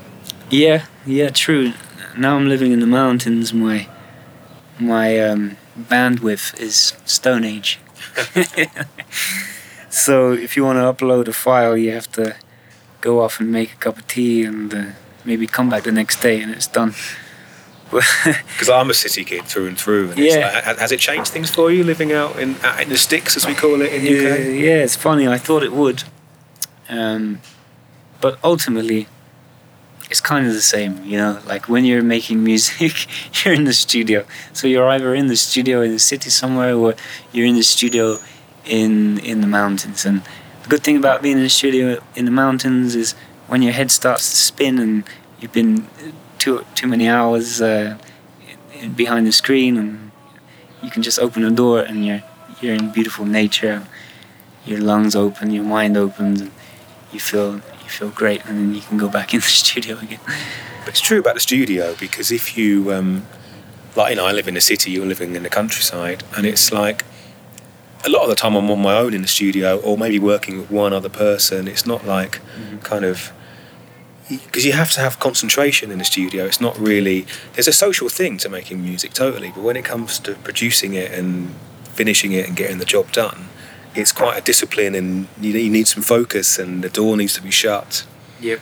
[0.49, 1.73] Yeah, yeah, true.
[2.17, 3.53] Now I'm living in the mountains.
[3.53, 3.88] My
[4.79, 7.79] my um, bandwidth is Stone Age.
[9.93, 12.36] so if you want to upload a file, you have to
[13.01, 14.86] go off and make a cup of tea and uh,
[15.23, 16.93] maybe come back the next day and it's done.
[17.91, 20.10] because I'm a city kid through and through.
[20.12, 20.62] And it's Yeah.
[20.65, 23.45] like, has it changed things for you living out in out in the sticks, as
[23.45, 24.39] we call it in yeah, UK?
[24.67, 25.27] yeah, it's funny.
[25.27, 26.03] I thought it would,
[26.89, 27.39] um,
[28.19, 29.08] but ultimately,
[30.10, 31.03] it's kind of the same.
[31.06, 32.93] You know, like when you're making music,
[33.45, 34.25] you're in the studio.
[34.53, 36.95] So you're either in the studio in the city somewhere, or
[37.32, 38.17] you're in the studio
[38.65, 40.06] in in the mountains.
[40.06, 40.21] And
[40.63, 43.13] the good thing about being in the studio in the mountains is
[43.47, 45.04] when your head starts to spin and
[45.39, 45.88] you've been
[46.39, 47.97] too too many hours uh,
[48.80, 50.12] in- behind the screen, and
[50.82, 52.23] you can just open a door and you're
[52.62, 53.86] you're in beautiful nature.
[54.65, 56.52] Your lungs open, your mind opens, and
[57.12, 60.19] you feel you feel great, and then you can go back in the studio again.
[60.80, 63.26] But it's true about the studio because if you, um,
[63.95, 66.71] like, you know, I live in the city, you're living in the countryside, and it's
[66.71, 67.06] like
[68.05, 70.59] a lot of the time I'm on my own in the studio, or maybe working
[70.59, 71.67] with one other person.
[71.67, 72.78] It's not like mm-hmm.
[72.78, 73.32] kind of
[74.30, 76.45] because you have to have concentration in the studio.
[76.45, 80.19] It's not really there's a social thing to making music, totally, but when it comes
[80.19, 81.53] to producing it and
[81.84, 83.47] finishing it and getting the job done,
[83.95, 87.41] it's quite a discipline, and you, you need some focus, and the door needs to
[87.41, 88.05] be shut.
[88.39, 88.59] Yep.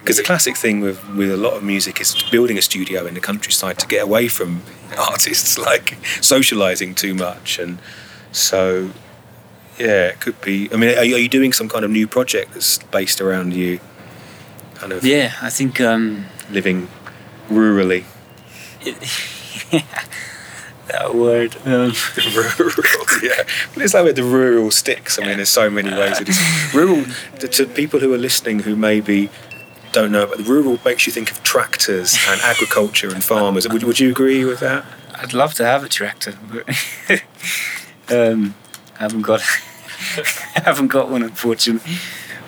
[0.00, 3.14] Because the classic thing with, with a lot of music is building a studio in
[3.14, 4.62] the countryside to get away from
[4.98, 7.58] artists, like socializing too much.
[7.58, 7.78] And
[8.32, 8.90] so,
[9.78, 10.68] yeah, it could be.
[10.72, 13.54] I mean, are you, are you doing some kind of new project that's based around
[13.54, 13.80] you
[14.74, 16.88] kind of Yeah, I think um, living
[17.48, 18.04] rurally?
[18.80, 18.96] it,
[20.88, 21.56] that word.
[21.64, 21.92] Um,
[22.58, 23.42] rural, yeah.
[23.74, 25.18] But it's like where the rural sticks.
[25.18, 26.38] I mean, there's so many ways it is.
[26.74, 27.04] Rural,
[27.40, 29.30] to, to people who are listening who maybe
[29.92, 33.68] don't know, but rural makes you think of tractors and agriculture and farmers.
[33.68, 34.84] Would, would you agree with that?
[35.14, 36.64] I'd love to have a tractor, but
[38.10, 38.54] um,
[38.98, 39.40] I haven't got.
[40.56, 41.96] I haven't got one, unfortunately.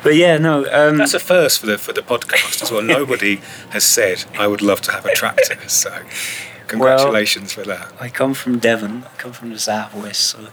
[0.03, 0.65] But yeah, no.
[0.71, 2.83] Um, That's a first for the for the podcast as well.
[2.99, 3.37] Nobody
[3.71, 5.57] has said I would love to have a tractor.
[5.69, 5.91] So,
[6.69, 7.93] congratulations well, for that.
[8.01, 9.05] I come from Devon.
[9.05, 10.49] I come from the southwest, so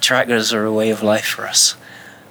[0.00, 1.76] tractors are a way of life for us.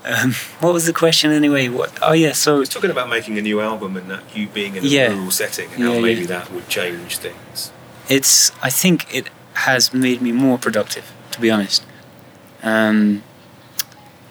[0.05, 1.67] Um, what was the question anyway?
[1.67, 1.97] What?
[2.01, 4.75] Oh yeah, so I was talking about making a new album and that you being
[4.75, 5.07] in a Yeah.
[5.13, 6.27] rural setting and Yeah, how maybe yeah.
[6.27, 7.71] that would change things.
[8.07, 8.51] it's.
[8.61, 11.83] I think it has made me more productive, to be honest.
[12.65, 13.23] Um,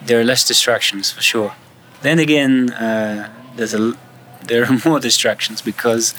[0.03, 1.55] there are less distractions for sure.
[2.03, 3.95] Then again, uh, there's a
[4.43, 6.15] there are more distractions because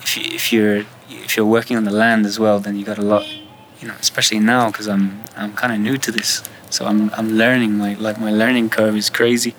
[0.00, 2.98] if you, if you're if you're working on the land as well, then you got
[2.98, 3.26] a lot.
[3.80, 7.30] You know, especially now because I'm I'm kind of new to this, so I'm I'm
[7.30, 7.76] learning.
[7.76, 9.54] My like my learning curve is crazy.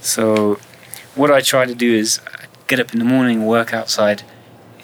[0.00, 0.60] So,
[1.16, 2.20] what I try to do is
[2.68, 4.22] get up in the morning, work outside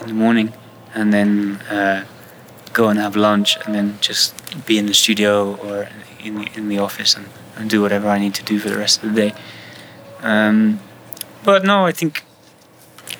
[0.01, 0.55] in the morning,
[0.95, 2.05] and then uh,
[2.73, 4.35] go and have lunch, and then just
[4.67, 5.89] be in the studio or
[6.21, 7.27] in the, in the office and,
[7.57, 9.35] and do whatever I need to do for the rest of the day.
[10.21, 10.81] Um,
[11.45, 12.25] but no, I think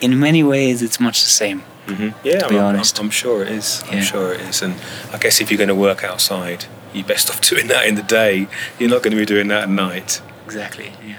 [0.01, 1.63] in many ways it's much the same.
[1.87, 2.27] Mm-hmm.
[2.27, 2.99] Yeah, To be I'm, honest.
[2.99, 3.85] I'm, I'm sure it is.
[3.91, 4.63] I'm sure it is.
[4.63, 4.75] And
[5.13, 6.65] I guess if you're going to work outside,
[6.95, 8.49] you're best off doing that in the day.
[8.79, 10.23] You're not going to be doing that at night.
[10.47, 10.93] Exactly.
[11.07, 11.19] Yeah.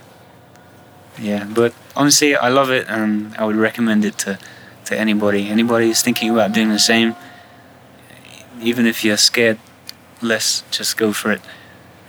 [1.20, 4.38] Yeah, but honestly, I love it, and I would recommend it to
[4.86, 5.48] to anybody.
[5.48, 7.16] Anybody who's thinking about doing the same,
[8.62, 9.58] even if you're scared,
[10.28, 11.42] less, just go for it,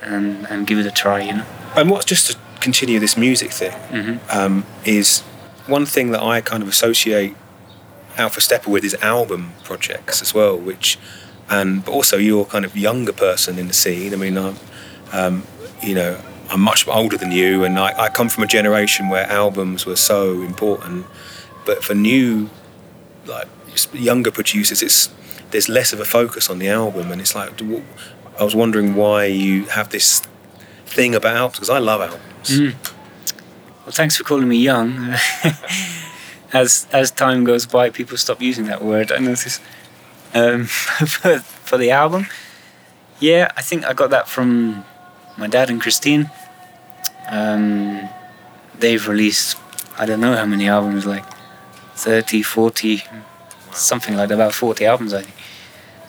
[0.02, 1.20] and and give it a try.
[1.20, 1.46] You know.
[1.76, 5.20] And what's just to continue this music thing hmm um, is
[5.66, 7.34] one thing that I kind of associate
[8.16, 10.98] Alpha Steppa with is album projects as well, which
[11.50, 14.12] and but also you're kind of younger person in the scene.
[14.12, 14.56] I mean, I'm,
[15.12, 15.42] um,
[15.82, 16.18] you know,
[16.50, 19.96] I'm much older than you, and I, I come from a generation where albums were
[19.96, 21.06] so important.
[21.64, 22.48] But for new,
[23.26, 23.48] like
[23.92, 25.08] younger producers, it's
[25.56, 27.50] there's less of a focus on the album, and it's like
[28.38, 30.20] I was wondering why you have this
[30.84, 32.50] thing about albums because I love albums.
[32.50, 32.74] Mm.
[33.82, 35.14] Well, thanks for calling me young.
[36.52, 39.10] as as time goes by, people stop using that word.
[39.10, 39.60] I notice.
[40.34, 40.64] Um,
[41.14, 42.26] for, for the album,
[43.18, 44.84] yeah, I think I got that from
[45.38, 46.30] my dad and Christine.
[47.30, 48.10] Um,
[48.78, 49.56] they've released
[49.98, 51.24] I don't know how many albums, like
[51.94, 53.04] 30, 40,
[53.72, 55.35] something like that, about 40 albums, I think.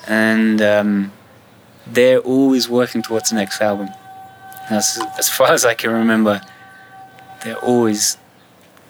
[0.07, 1.11] And um,
[1.85, 3.89] they're always working towards the next album.
[4.69, 6.41] As, as far as I can remember,
[7.43, 8.17] they're always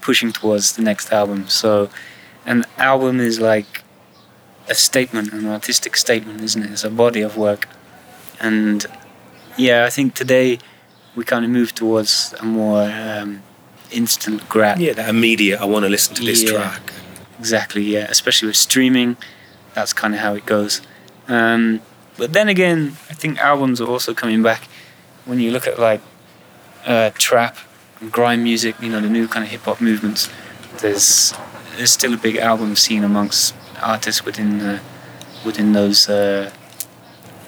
[0.01, 1.47] pushing towards the next album.
[1.47, 1.89] So,
[2.45, 3.83] an album is like
[4.69, 6.71] a statement, an artistic statement, isn't it?
[6.71, 7.67] It's a body of work.
[8.39, 8.85] And
[9.57, 10.59] yeah, I think today
[11.15, 13.41] we kind of move towards a more um,
[13.91, 14.79] instant grab.
[14.79, 15.59] Yeah, that immediate.
[15.59, 16.51] I want to listen to this Yeah.
[16.51, 16.93] track.
[17.39, 18.07] Exactly, yeah.
[18.09, 19.17] Especially with streaming,
[19.73, 20.81] that's kind of how it goes.
[21.27, 21.81] Um,
[22.17, 24.67] but then again, I think albums are also coming back.
[25.25, 26.01] When you look at like
[26.85, 27.57] uh, trap,
[27.99, 30.29] and grime music, you know, the new kind of hip hop movements,
[30.81, 31.33] there's
[31.75, 34.79] there's still a big album scene amongst artists within the,
[35.45, 36.51] within those uh,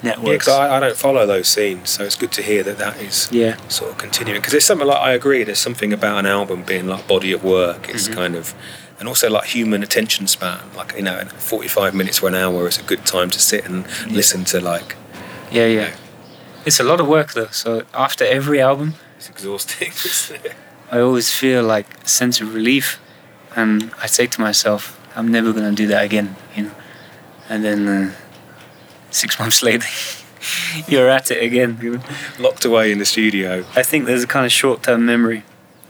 [0.02, 0.44] Yeah, networks.
[0.46, 3.28] because I, I don't follow those scenes, so it's good to hear that that is
[3.32, 4.40] yeah, sort of continuing.
[4.40, 5.42] Because there's something like I agree.
[5.42, 7.88] There's something about an album being like body of work.
[7.88, 8.14] It's Mhm.
[8.14, 8.54] kind of,
[9.00, 10.60] and also like human attention span.
[10.76, 13.84] Like you know, 45 minutes or an hour is a good time to sit and
[14.06, 14.14] Yeah.
[14.16, 14.94] listen to like.
[15.50, 15.90] yeah, yeah.
[16.66, 17.48] It's a lot of work though.
[17.50, 19.92] So after every album, It's exhausting.
[20.92, 22.98] I always feel like a sense of relief,
[23.56, 26.74] and I say to myself, I'm never gonna do that again, you know.
[27.48, 28.12] And then uh,
[29.10, 29.88] six months later,
[30.88, 31.78] you're at it again.
[31.82, 32.02] You know?
[32.38, 33.64] Locked away in the studio.
[33.76, 35.42] I think there's a kind of short-term memory.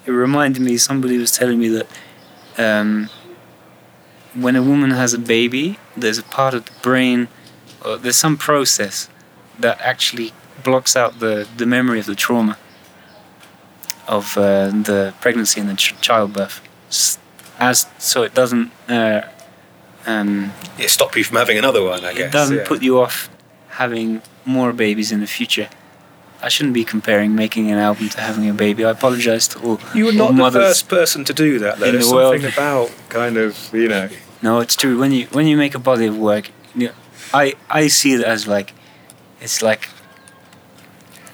[0.07, 0.77] It reminded me.
[0.79, 1.87] Somebody was telling me that
[2.65, 3.09] um,
[4.35, 7.29] when a woman has a baby, there's a part of the brain,
[7.85, 9.09] or there's some process
[9.59, 10.33] that actually
[10.63, 12.57] blocks out the, the memory of the trauma
[14.07, 16.61] of uh, the pregnancy and the ch- childbirth,
[17.59, 19.21] as so it doesn't uh,
[20.07, 22.05] um, Yeah, stop you from having another one.
[22.05, 22.29] I guess.
[22.29, 22.67] it doesn't yeah.
[22.69, 23.29] put you off
[23.83, 25.69] having more babies in the future.
[26.43, 28.85] I shouldn't be comparing making an album to having a baby.
[28.85, 31.79] I apologize to all, You were not the first person to do that.
[31.79, 31.87] Though.
[31.87, 32.35] in There's the world.
[32.41, 34.09] something about kind of you know.
[34.43, 34.99] No, it's true.
[34.99, 36.91] When you when you make a body of work, you
[37.35, 38.73] I I see it as like
[39.41, 39.89] it's like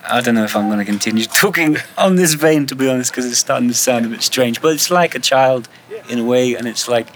[0.09, 3.13] I don't know if I'm going to continue talking on this vein to be honest
[3.13, 4.61] because it's starting to sound a bit strange.
[4.61, 5.69] But it's like a child
[6.09, 7.09] in a way, and it's like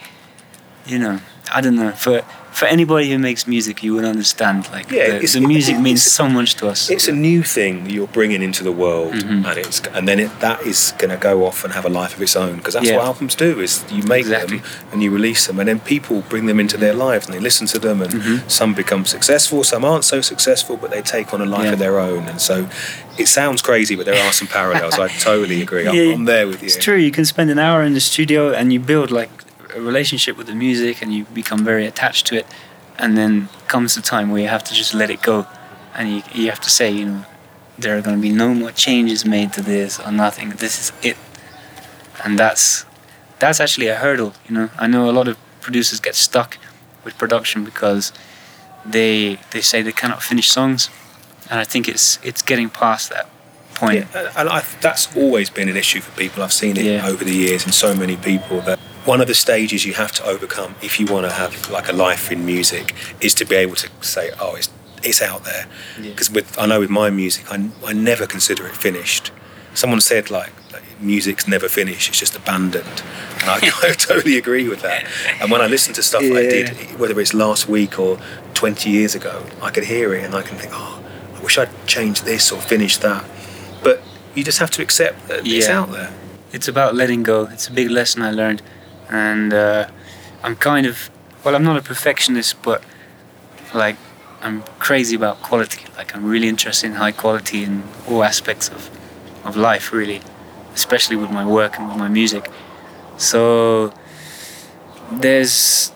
[0.86, 1.20] you know
[1.53, 2.22] I don't know for
[2.53, 4.68] for anybody who makes music, you would understand.
[4.72, 6.90] Like Yeah, the, it's- the music it- means so much to us.
[6.90, 9.46] It's a new thing that you're bringing into the world, Mhm.
[9.48, 12.14] and it's and then it, that is going to go off and have a life
[12.16, 12.96] of its own because that's Yeah.
[12.96, 13.61] what albums do.
[13.61, 14.59] Is you make Exactly.
[14.59, 17.40] them and you release them, and then people bring them into their lives and they
[17.40, 18.51] listen to them, and Mhm.
[18.51, 21.72] some become successful, some aren't so successful, but they take on a life Yeah.
[21.74, 22.66] of their own, and so
[23.16, 24.98] it sounds crazy, but there are some parallels.
[24.98, 25.86] I totally agree.
[25.86, 26.66] I'm, Yeah, I'm there with you.
[26.66, 26.96] It's true.
[26.96, 29.30] You can spend an hour in the studio and you build like
[29.74, 32.46] a relationship with the music and you become very attached to it.
[32.98, 35.46] And then comes the time where you have to just let it go,
[35.94, 37.24] and you you have to say, you know,
[37.78, 40.50] there are going to be no more changes made to this or nothing.
[40.50, 41.16] This is it,
[42.22, 42.84] and that's
[43.38, 44.34] that's actually a hurdle.
[44.46, 46.58] You know, I know a lot of producers get stuck
[47.04, 48.12] with production because
[48.84, 50.90] they they say they cannot finish songs,
[51.50, 53.30] and I think it's it's getting past that
[53.74, 54.06] point.
[54.12, 56.42] Yeah, and I, that's always been an issue for people.
[56.42, 57.06] I've seen it Yeah.
[57.08, 60.24] over the years in so many people that one of the stages you have to
[60.24, 63.74] overcome if you want to have like a life in music is to be able
[63.76, 64.70] to say, oh, it's
[65.03, 65.66] it's out there.
[65.98, 66.11] Yeah.
[66.11, 69.32] Because with I know with my music, I, I never consider it finished.
[69.74, 70.53] Someone said like,
[71.01, 73.03] music's never finished; it's just abandoned,
[73.40, 75.07] and I, I totally agree with that.
[75.40, 78.18] And when I listen to stuff I did, whether it's last week or
[78.55, 81.03] twenty years ago, I can hear it and I can think, oh,
[81.34, 83.24] I wish I'd changed this or finished that.
[83.82, 84.03] But
[84.34, 86.12] you just have to accept that it's out there.
[86.53, 87.44] it's about letting go.
[87.51, 88.61] It's a big lesson I learned,
[89.11, 89.88] and uh,
[90.42, 91.11] I'm kind of
[91.44, 92.82] well, I'm not a perfectionist, but
[93.74, 93.96] like
[94.40, 95.84] I'm crazy about quality.
[95.96, 98.90] Like I'm really interested in high quality in all aspects of
[99.44, 100.20] of life, really,
[100.74, 102.50] especially with my work and with my music.
[103.16, 103.92] So
[105.11, 105.92] there's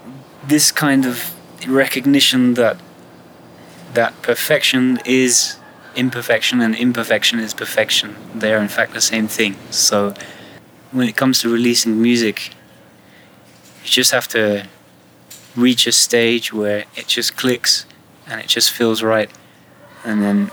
[0.47, 1.35] this kind of
[1.67, 2.77] recognition that
[3.95, 5.57] that perfection is
[5.95, 8.17] imperfection and imperfection is perfection.
[8.35, 9.57] They are in fact the same thing.
[9.71, 10.15] So
[10.91, 12.51] when it comes to releasing music,
[13.85, 14.67] you just have to
[15.55, 17.87] reach a stage where it just clicks
[18.27, 19.31] and it just feels right
[20.05, 20.51] and then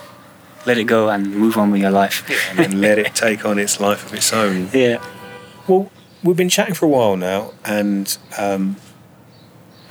[0.66, 2.24] let it go and move on with your life.
[2.50, 4.70] and then let it take on its life of its own.
[4.74, 5.04] yeah.
[5.68, 5.92] Well,
[6.24, 8.76] we've been chatting for a while now, and um,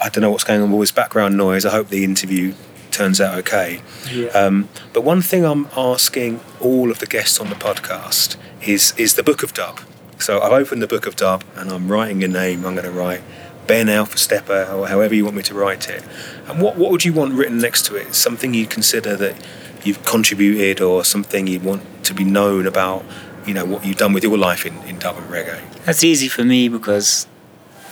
[0.03, 1.64] I don't know what's going on with all this background noise.
[1.64, 2.55] I hope the interview
[2.91, 3.80] turns out okay.
[4.12, 4.26] Yeah.
[4.28, 9.14] Um, but one thing I'm asking all of the guests on the podcast is is
[9.14, 9.80] the Book of Dub.
[10.20, 12.66] So I've opened the Book of Dub, and I'm writing a name.
[12.66, 13.22] I'm going to write
[13.66, 16.04] Ben Alpha Steppa, or however you want me to write it.
[16.46, 18.14] And what what would you want written next to it?
[18.14, 19.34] Something you consider that
[19.82, 23.04] you've contributed, or something you want to be known about.
[23.46, 25.62] You know what you've done with your life in, in dub and reggae.
[25.86, 27.26] That's easy for me because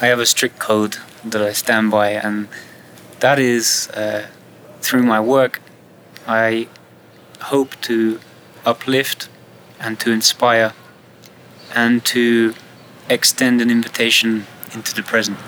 [0.03, 2.49] I have a strict code that I stand by, and
[3.21, 4.27] that is uh,
[4.83, 5.61] through my work.
[6.27, 6.69] I
[7.41, 8.21] hope to
[8.67, 9.31] uplift
[9.81, 10.75] and to inspire
[11.75, 12.55] and to
[13.09, 15.39] extend an invitation into the present.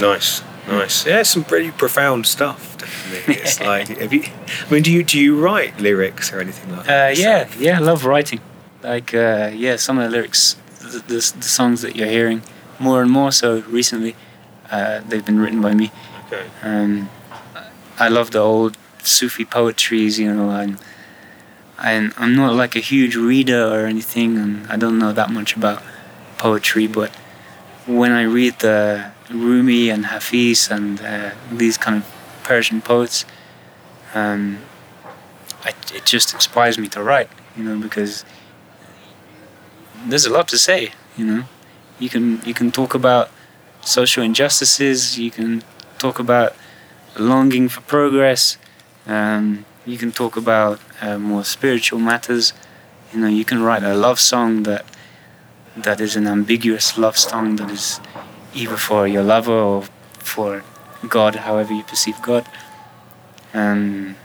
[0.00, 1.06] Nice, nice.
[1.06, 2.76] Yeah, some pretty profound stuff.
[2.78, 3.34] Definitely.
[3.42, 4.24] It's like, have you?
[4.68, 7.18] I mean, do you do you write lyrics or anything like Uh, that?
[7.18, 8.40] yeah, yeah, I love writing.
[8.82, 12.42] Like, uh, yeah, some of the lyrics, the, the, the songs that you're hearing,
[12.80, 14.16] more and more so recently,
[14.70, 15.92] uh, they've been written by me.
[16.26, 16.46] Okay.
[16.62, 17.08] Um,
[17.98, 20.50] I love the old Sufi poetries, you know.
[20.50, 20.78] I'm,
[21.82, 25.56] I'm, I'm not like a huge reader or anything, and I don't know that much
[25.56, 25.82] about
[26.38, 27.10] poetry, but
[27.86, 32.04] when I read the Rumi and Hafiz and uh, these kind of
[32.44, 33.24] Persian poets,
[34.14, 34.58] um,
[35.64, 38.24] I, it just inspires me to write, you know, because
[40.06, 41.44] there's a lot to say, you know.
[41.98, 43.30] You can you can talk about
[43.80, 45.18] social injustices.
[45.18, 45.62] You can
[45.98, 46.54] talk about
[47.16, 48.58] longing for progress.
[49.06, 52.52] Um, you can talk about uh, more spiritual matters.
[53.12, 54.84] You know, you can write a love song that
[55.76, 58.00] that is an ambiguous love song that is
[58.54, 59.84] either for your lover or
[60.18, 60.62] for
[61.08, 62.46] God, however you perceive God.
[63.52, 64.16] And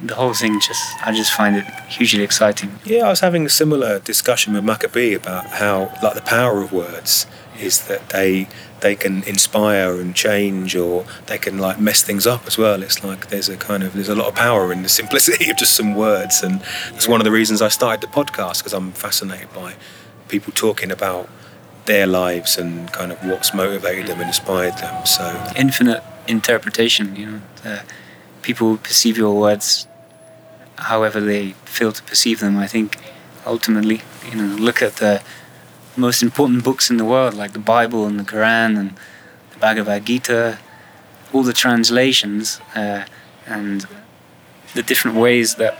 [0.00, 2.78] the whole thing just I just find it hugely exciting.
[2.84, 6.62] Yeah, I was having a similar discussion with Macka B about how, like, the power
[6.62, 7.26] of words
[7.58, 8.48] is that they
[8.80, 12.82] they can inspire and change, or they can like mess things up as well.
[12.82, 15.56] It's like there's a kind of there's a lot of power in the simplicity of
[15.56, 16.62] just some words, and
[16.94, 19.74] it's one of the reasons I started the podcast because I'm fascinated by
[20.28, 21.28] people talking about
[21.86, 25.06] their lives and kind of what's motivated them and inspired them.
[25.06, 27.16] So infinite interpretation.
[27.16, 27.26] You
[27.64, 27.80] know,
[28.42, 29.86] people perceive your words
[30.78, 32.58] however they feel to perceive them.
[32.58, 32.98] I think
[33.46, 35.22] ultimately, you know, look at the
[35.96, 38.90] most important books in the world, like the Bible and the Quran and
[39.52, 40.58] the Bhagavad Gita,
[41.32, 43.04] all the translations uh,
[43.46, 43.86] and
[44.74, 45.78] the different ways that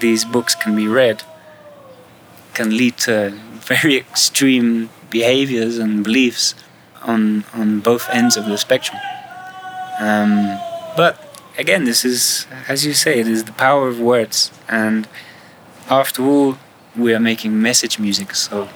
[0.00, 1.22] these books can be read
[2.54, 6.54] can lead to very extreme behaviors and beliefs
[7.02, 8.98] on on both ends of the spectrum
[10.00, 10.58] Um,
[10.96, 11.14] but
[11.58, 14.50] again, this is, as you say, it is the power of words.
[14.68, 15.06] And
[15.88, 16.58] after all,
[16.96, 18.34] we are making message music.
[18.34, 18.68] So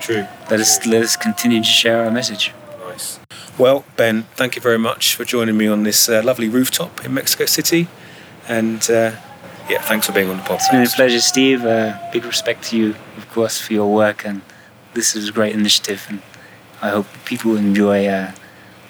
[0.00, 0.26] true.
[0.50, 2.52] let us let us continue to share our message.
[2.86, 3.20] Nice.
[3.58, 7.14] Well, Ben, thank you very much for joining me on this uh, lovely rooftop in
[7.14, 7.88] Mexico City.
[8.48, 9.12] And uh,
[9.68, 10.54] yeah, thanks for being on the podcast.
[10.54, 11.64] It's been a pleasure, Steve.
[11.64, 14.24] Uh, big respect to you, of course, for your work.
[14.24, 14.40] And
[14.94, 16.06] this is a great initiative.
[16.08, 16.22] And
[16.80, 18.32] I hope people enjoy uh,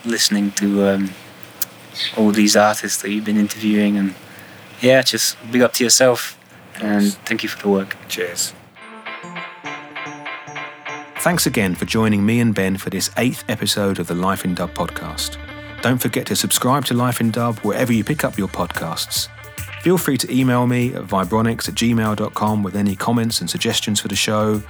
[0.05, 1.11] listening to um,
[2.17, 3.97] all these artists that you've been interviewing.
[3.97, 4.15] And
[4.81, 6.39] yeah, just big up to yourself.
[6.81, 7.97] And thank you for the work.
[8.09, 8.55] Cheers.
[11.21, 14.55] Thanks again for joining me and Ben for this eighth episode of the Life in
[14.55, 15.37] Dub podcast.
[15.83, 19.29] Don't forget to subscribe to Life in Dub wherever you pick up your podcasts.
[19.83, 24.09] Feel free to email me at vibronics at gmail.com with any comments and suggestions for
[24.09, 24.63] the show.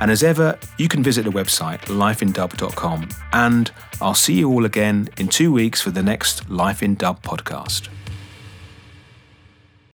[0.00, 3.08] And as ever, you can visit the website lifeindub.com.
[3.32, 7.22] And I'll see you all again in two weeks for the next Life in Dub
[7.22, 7.88] podcast.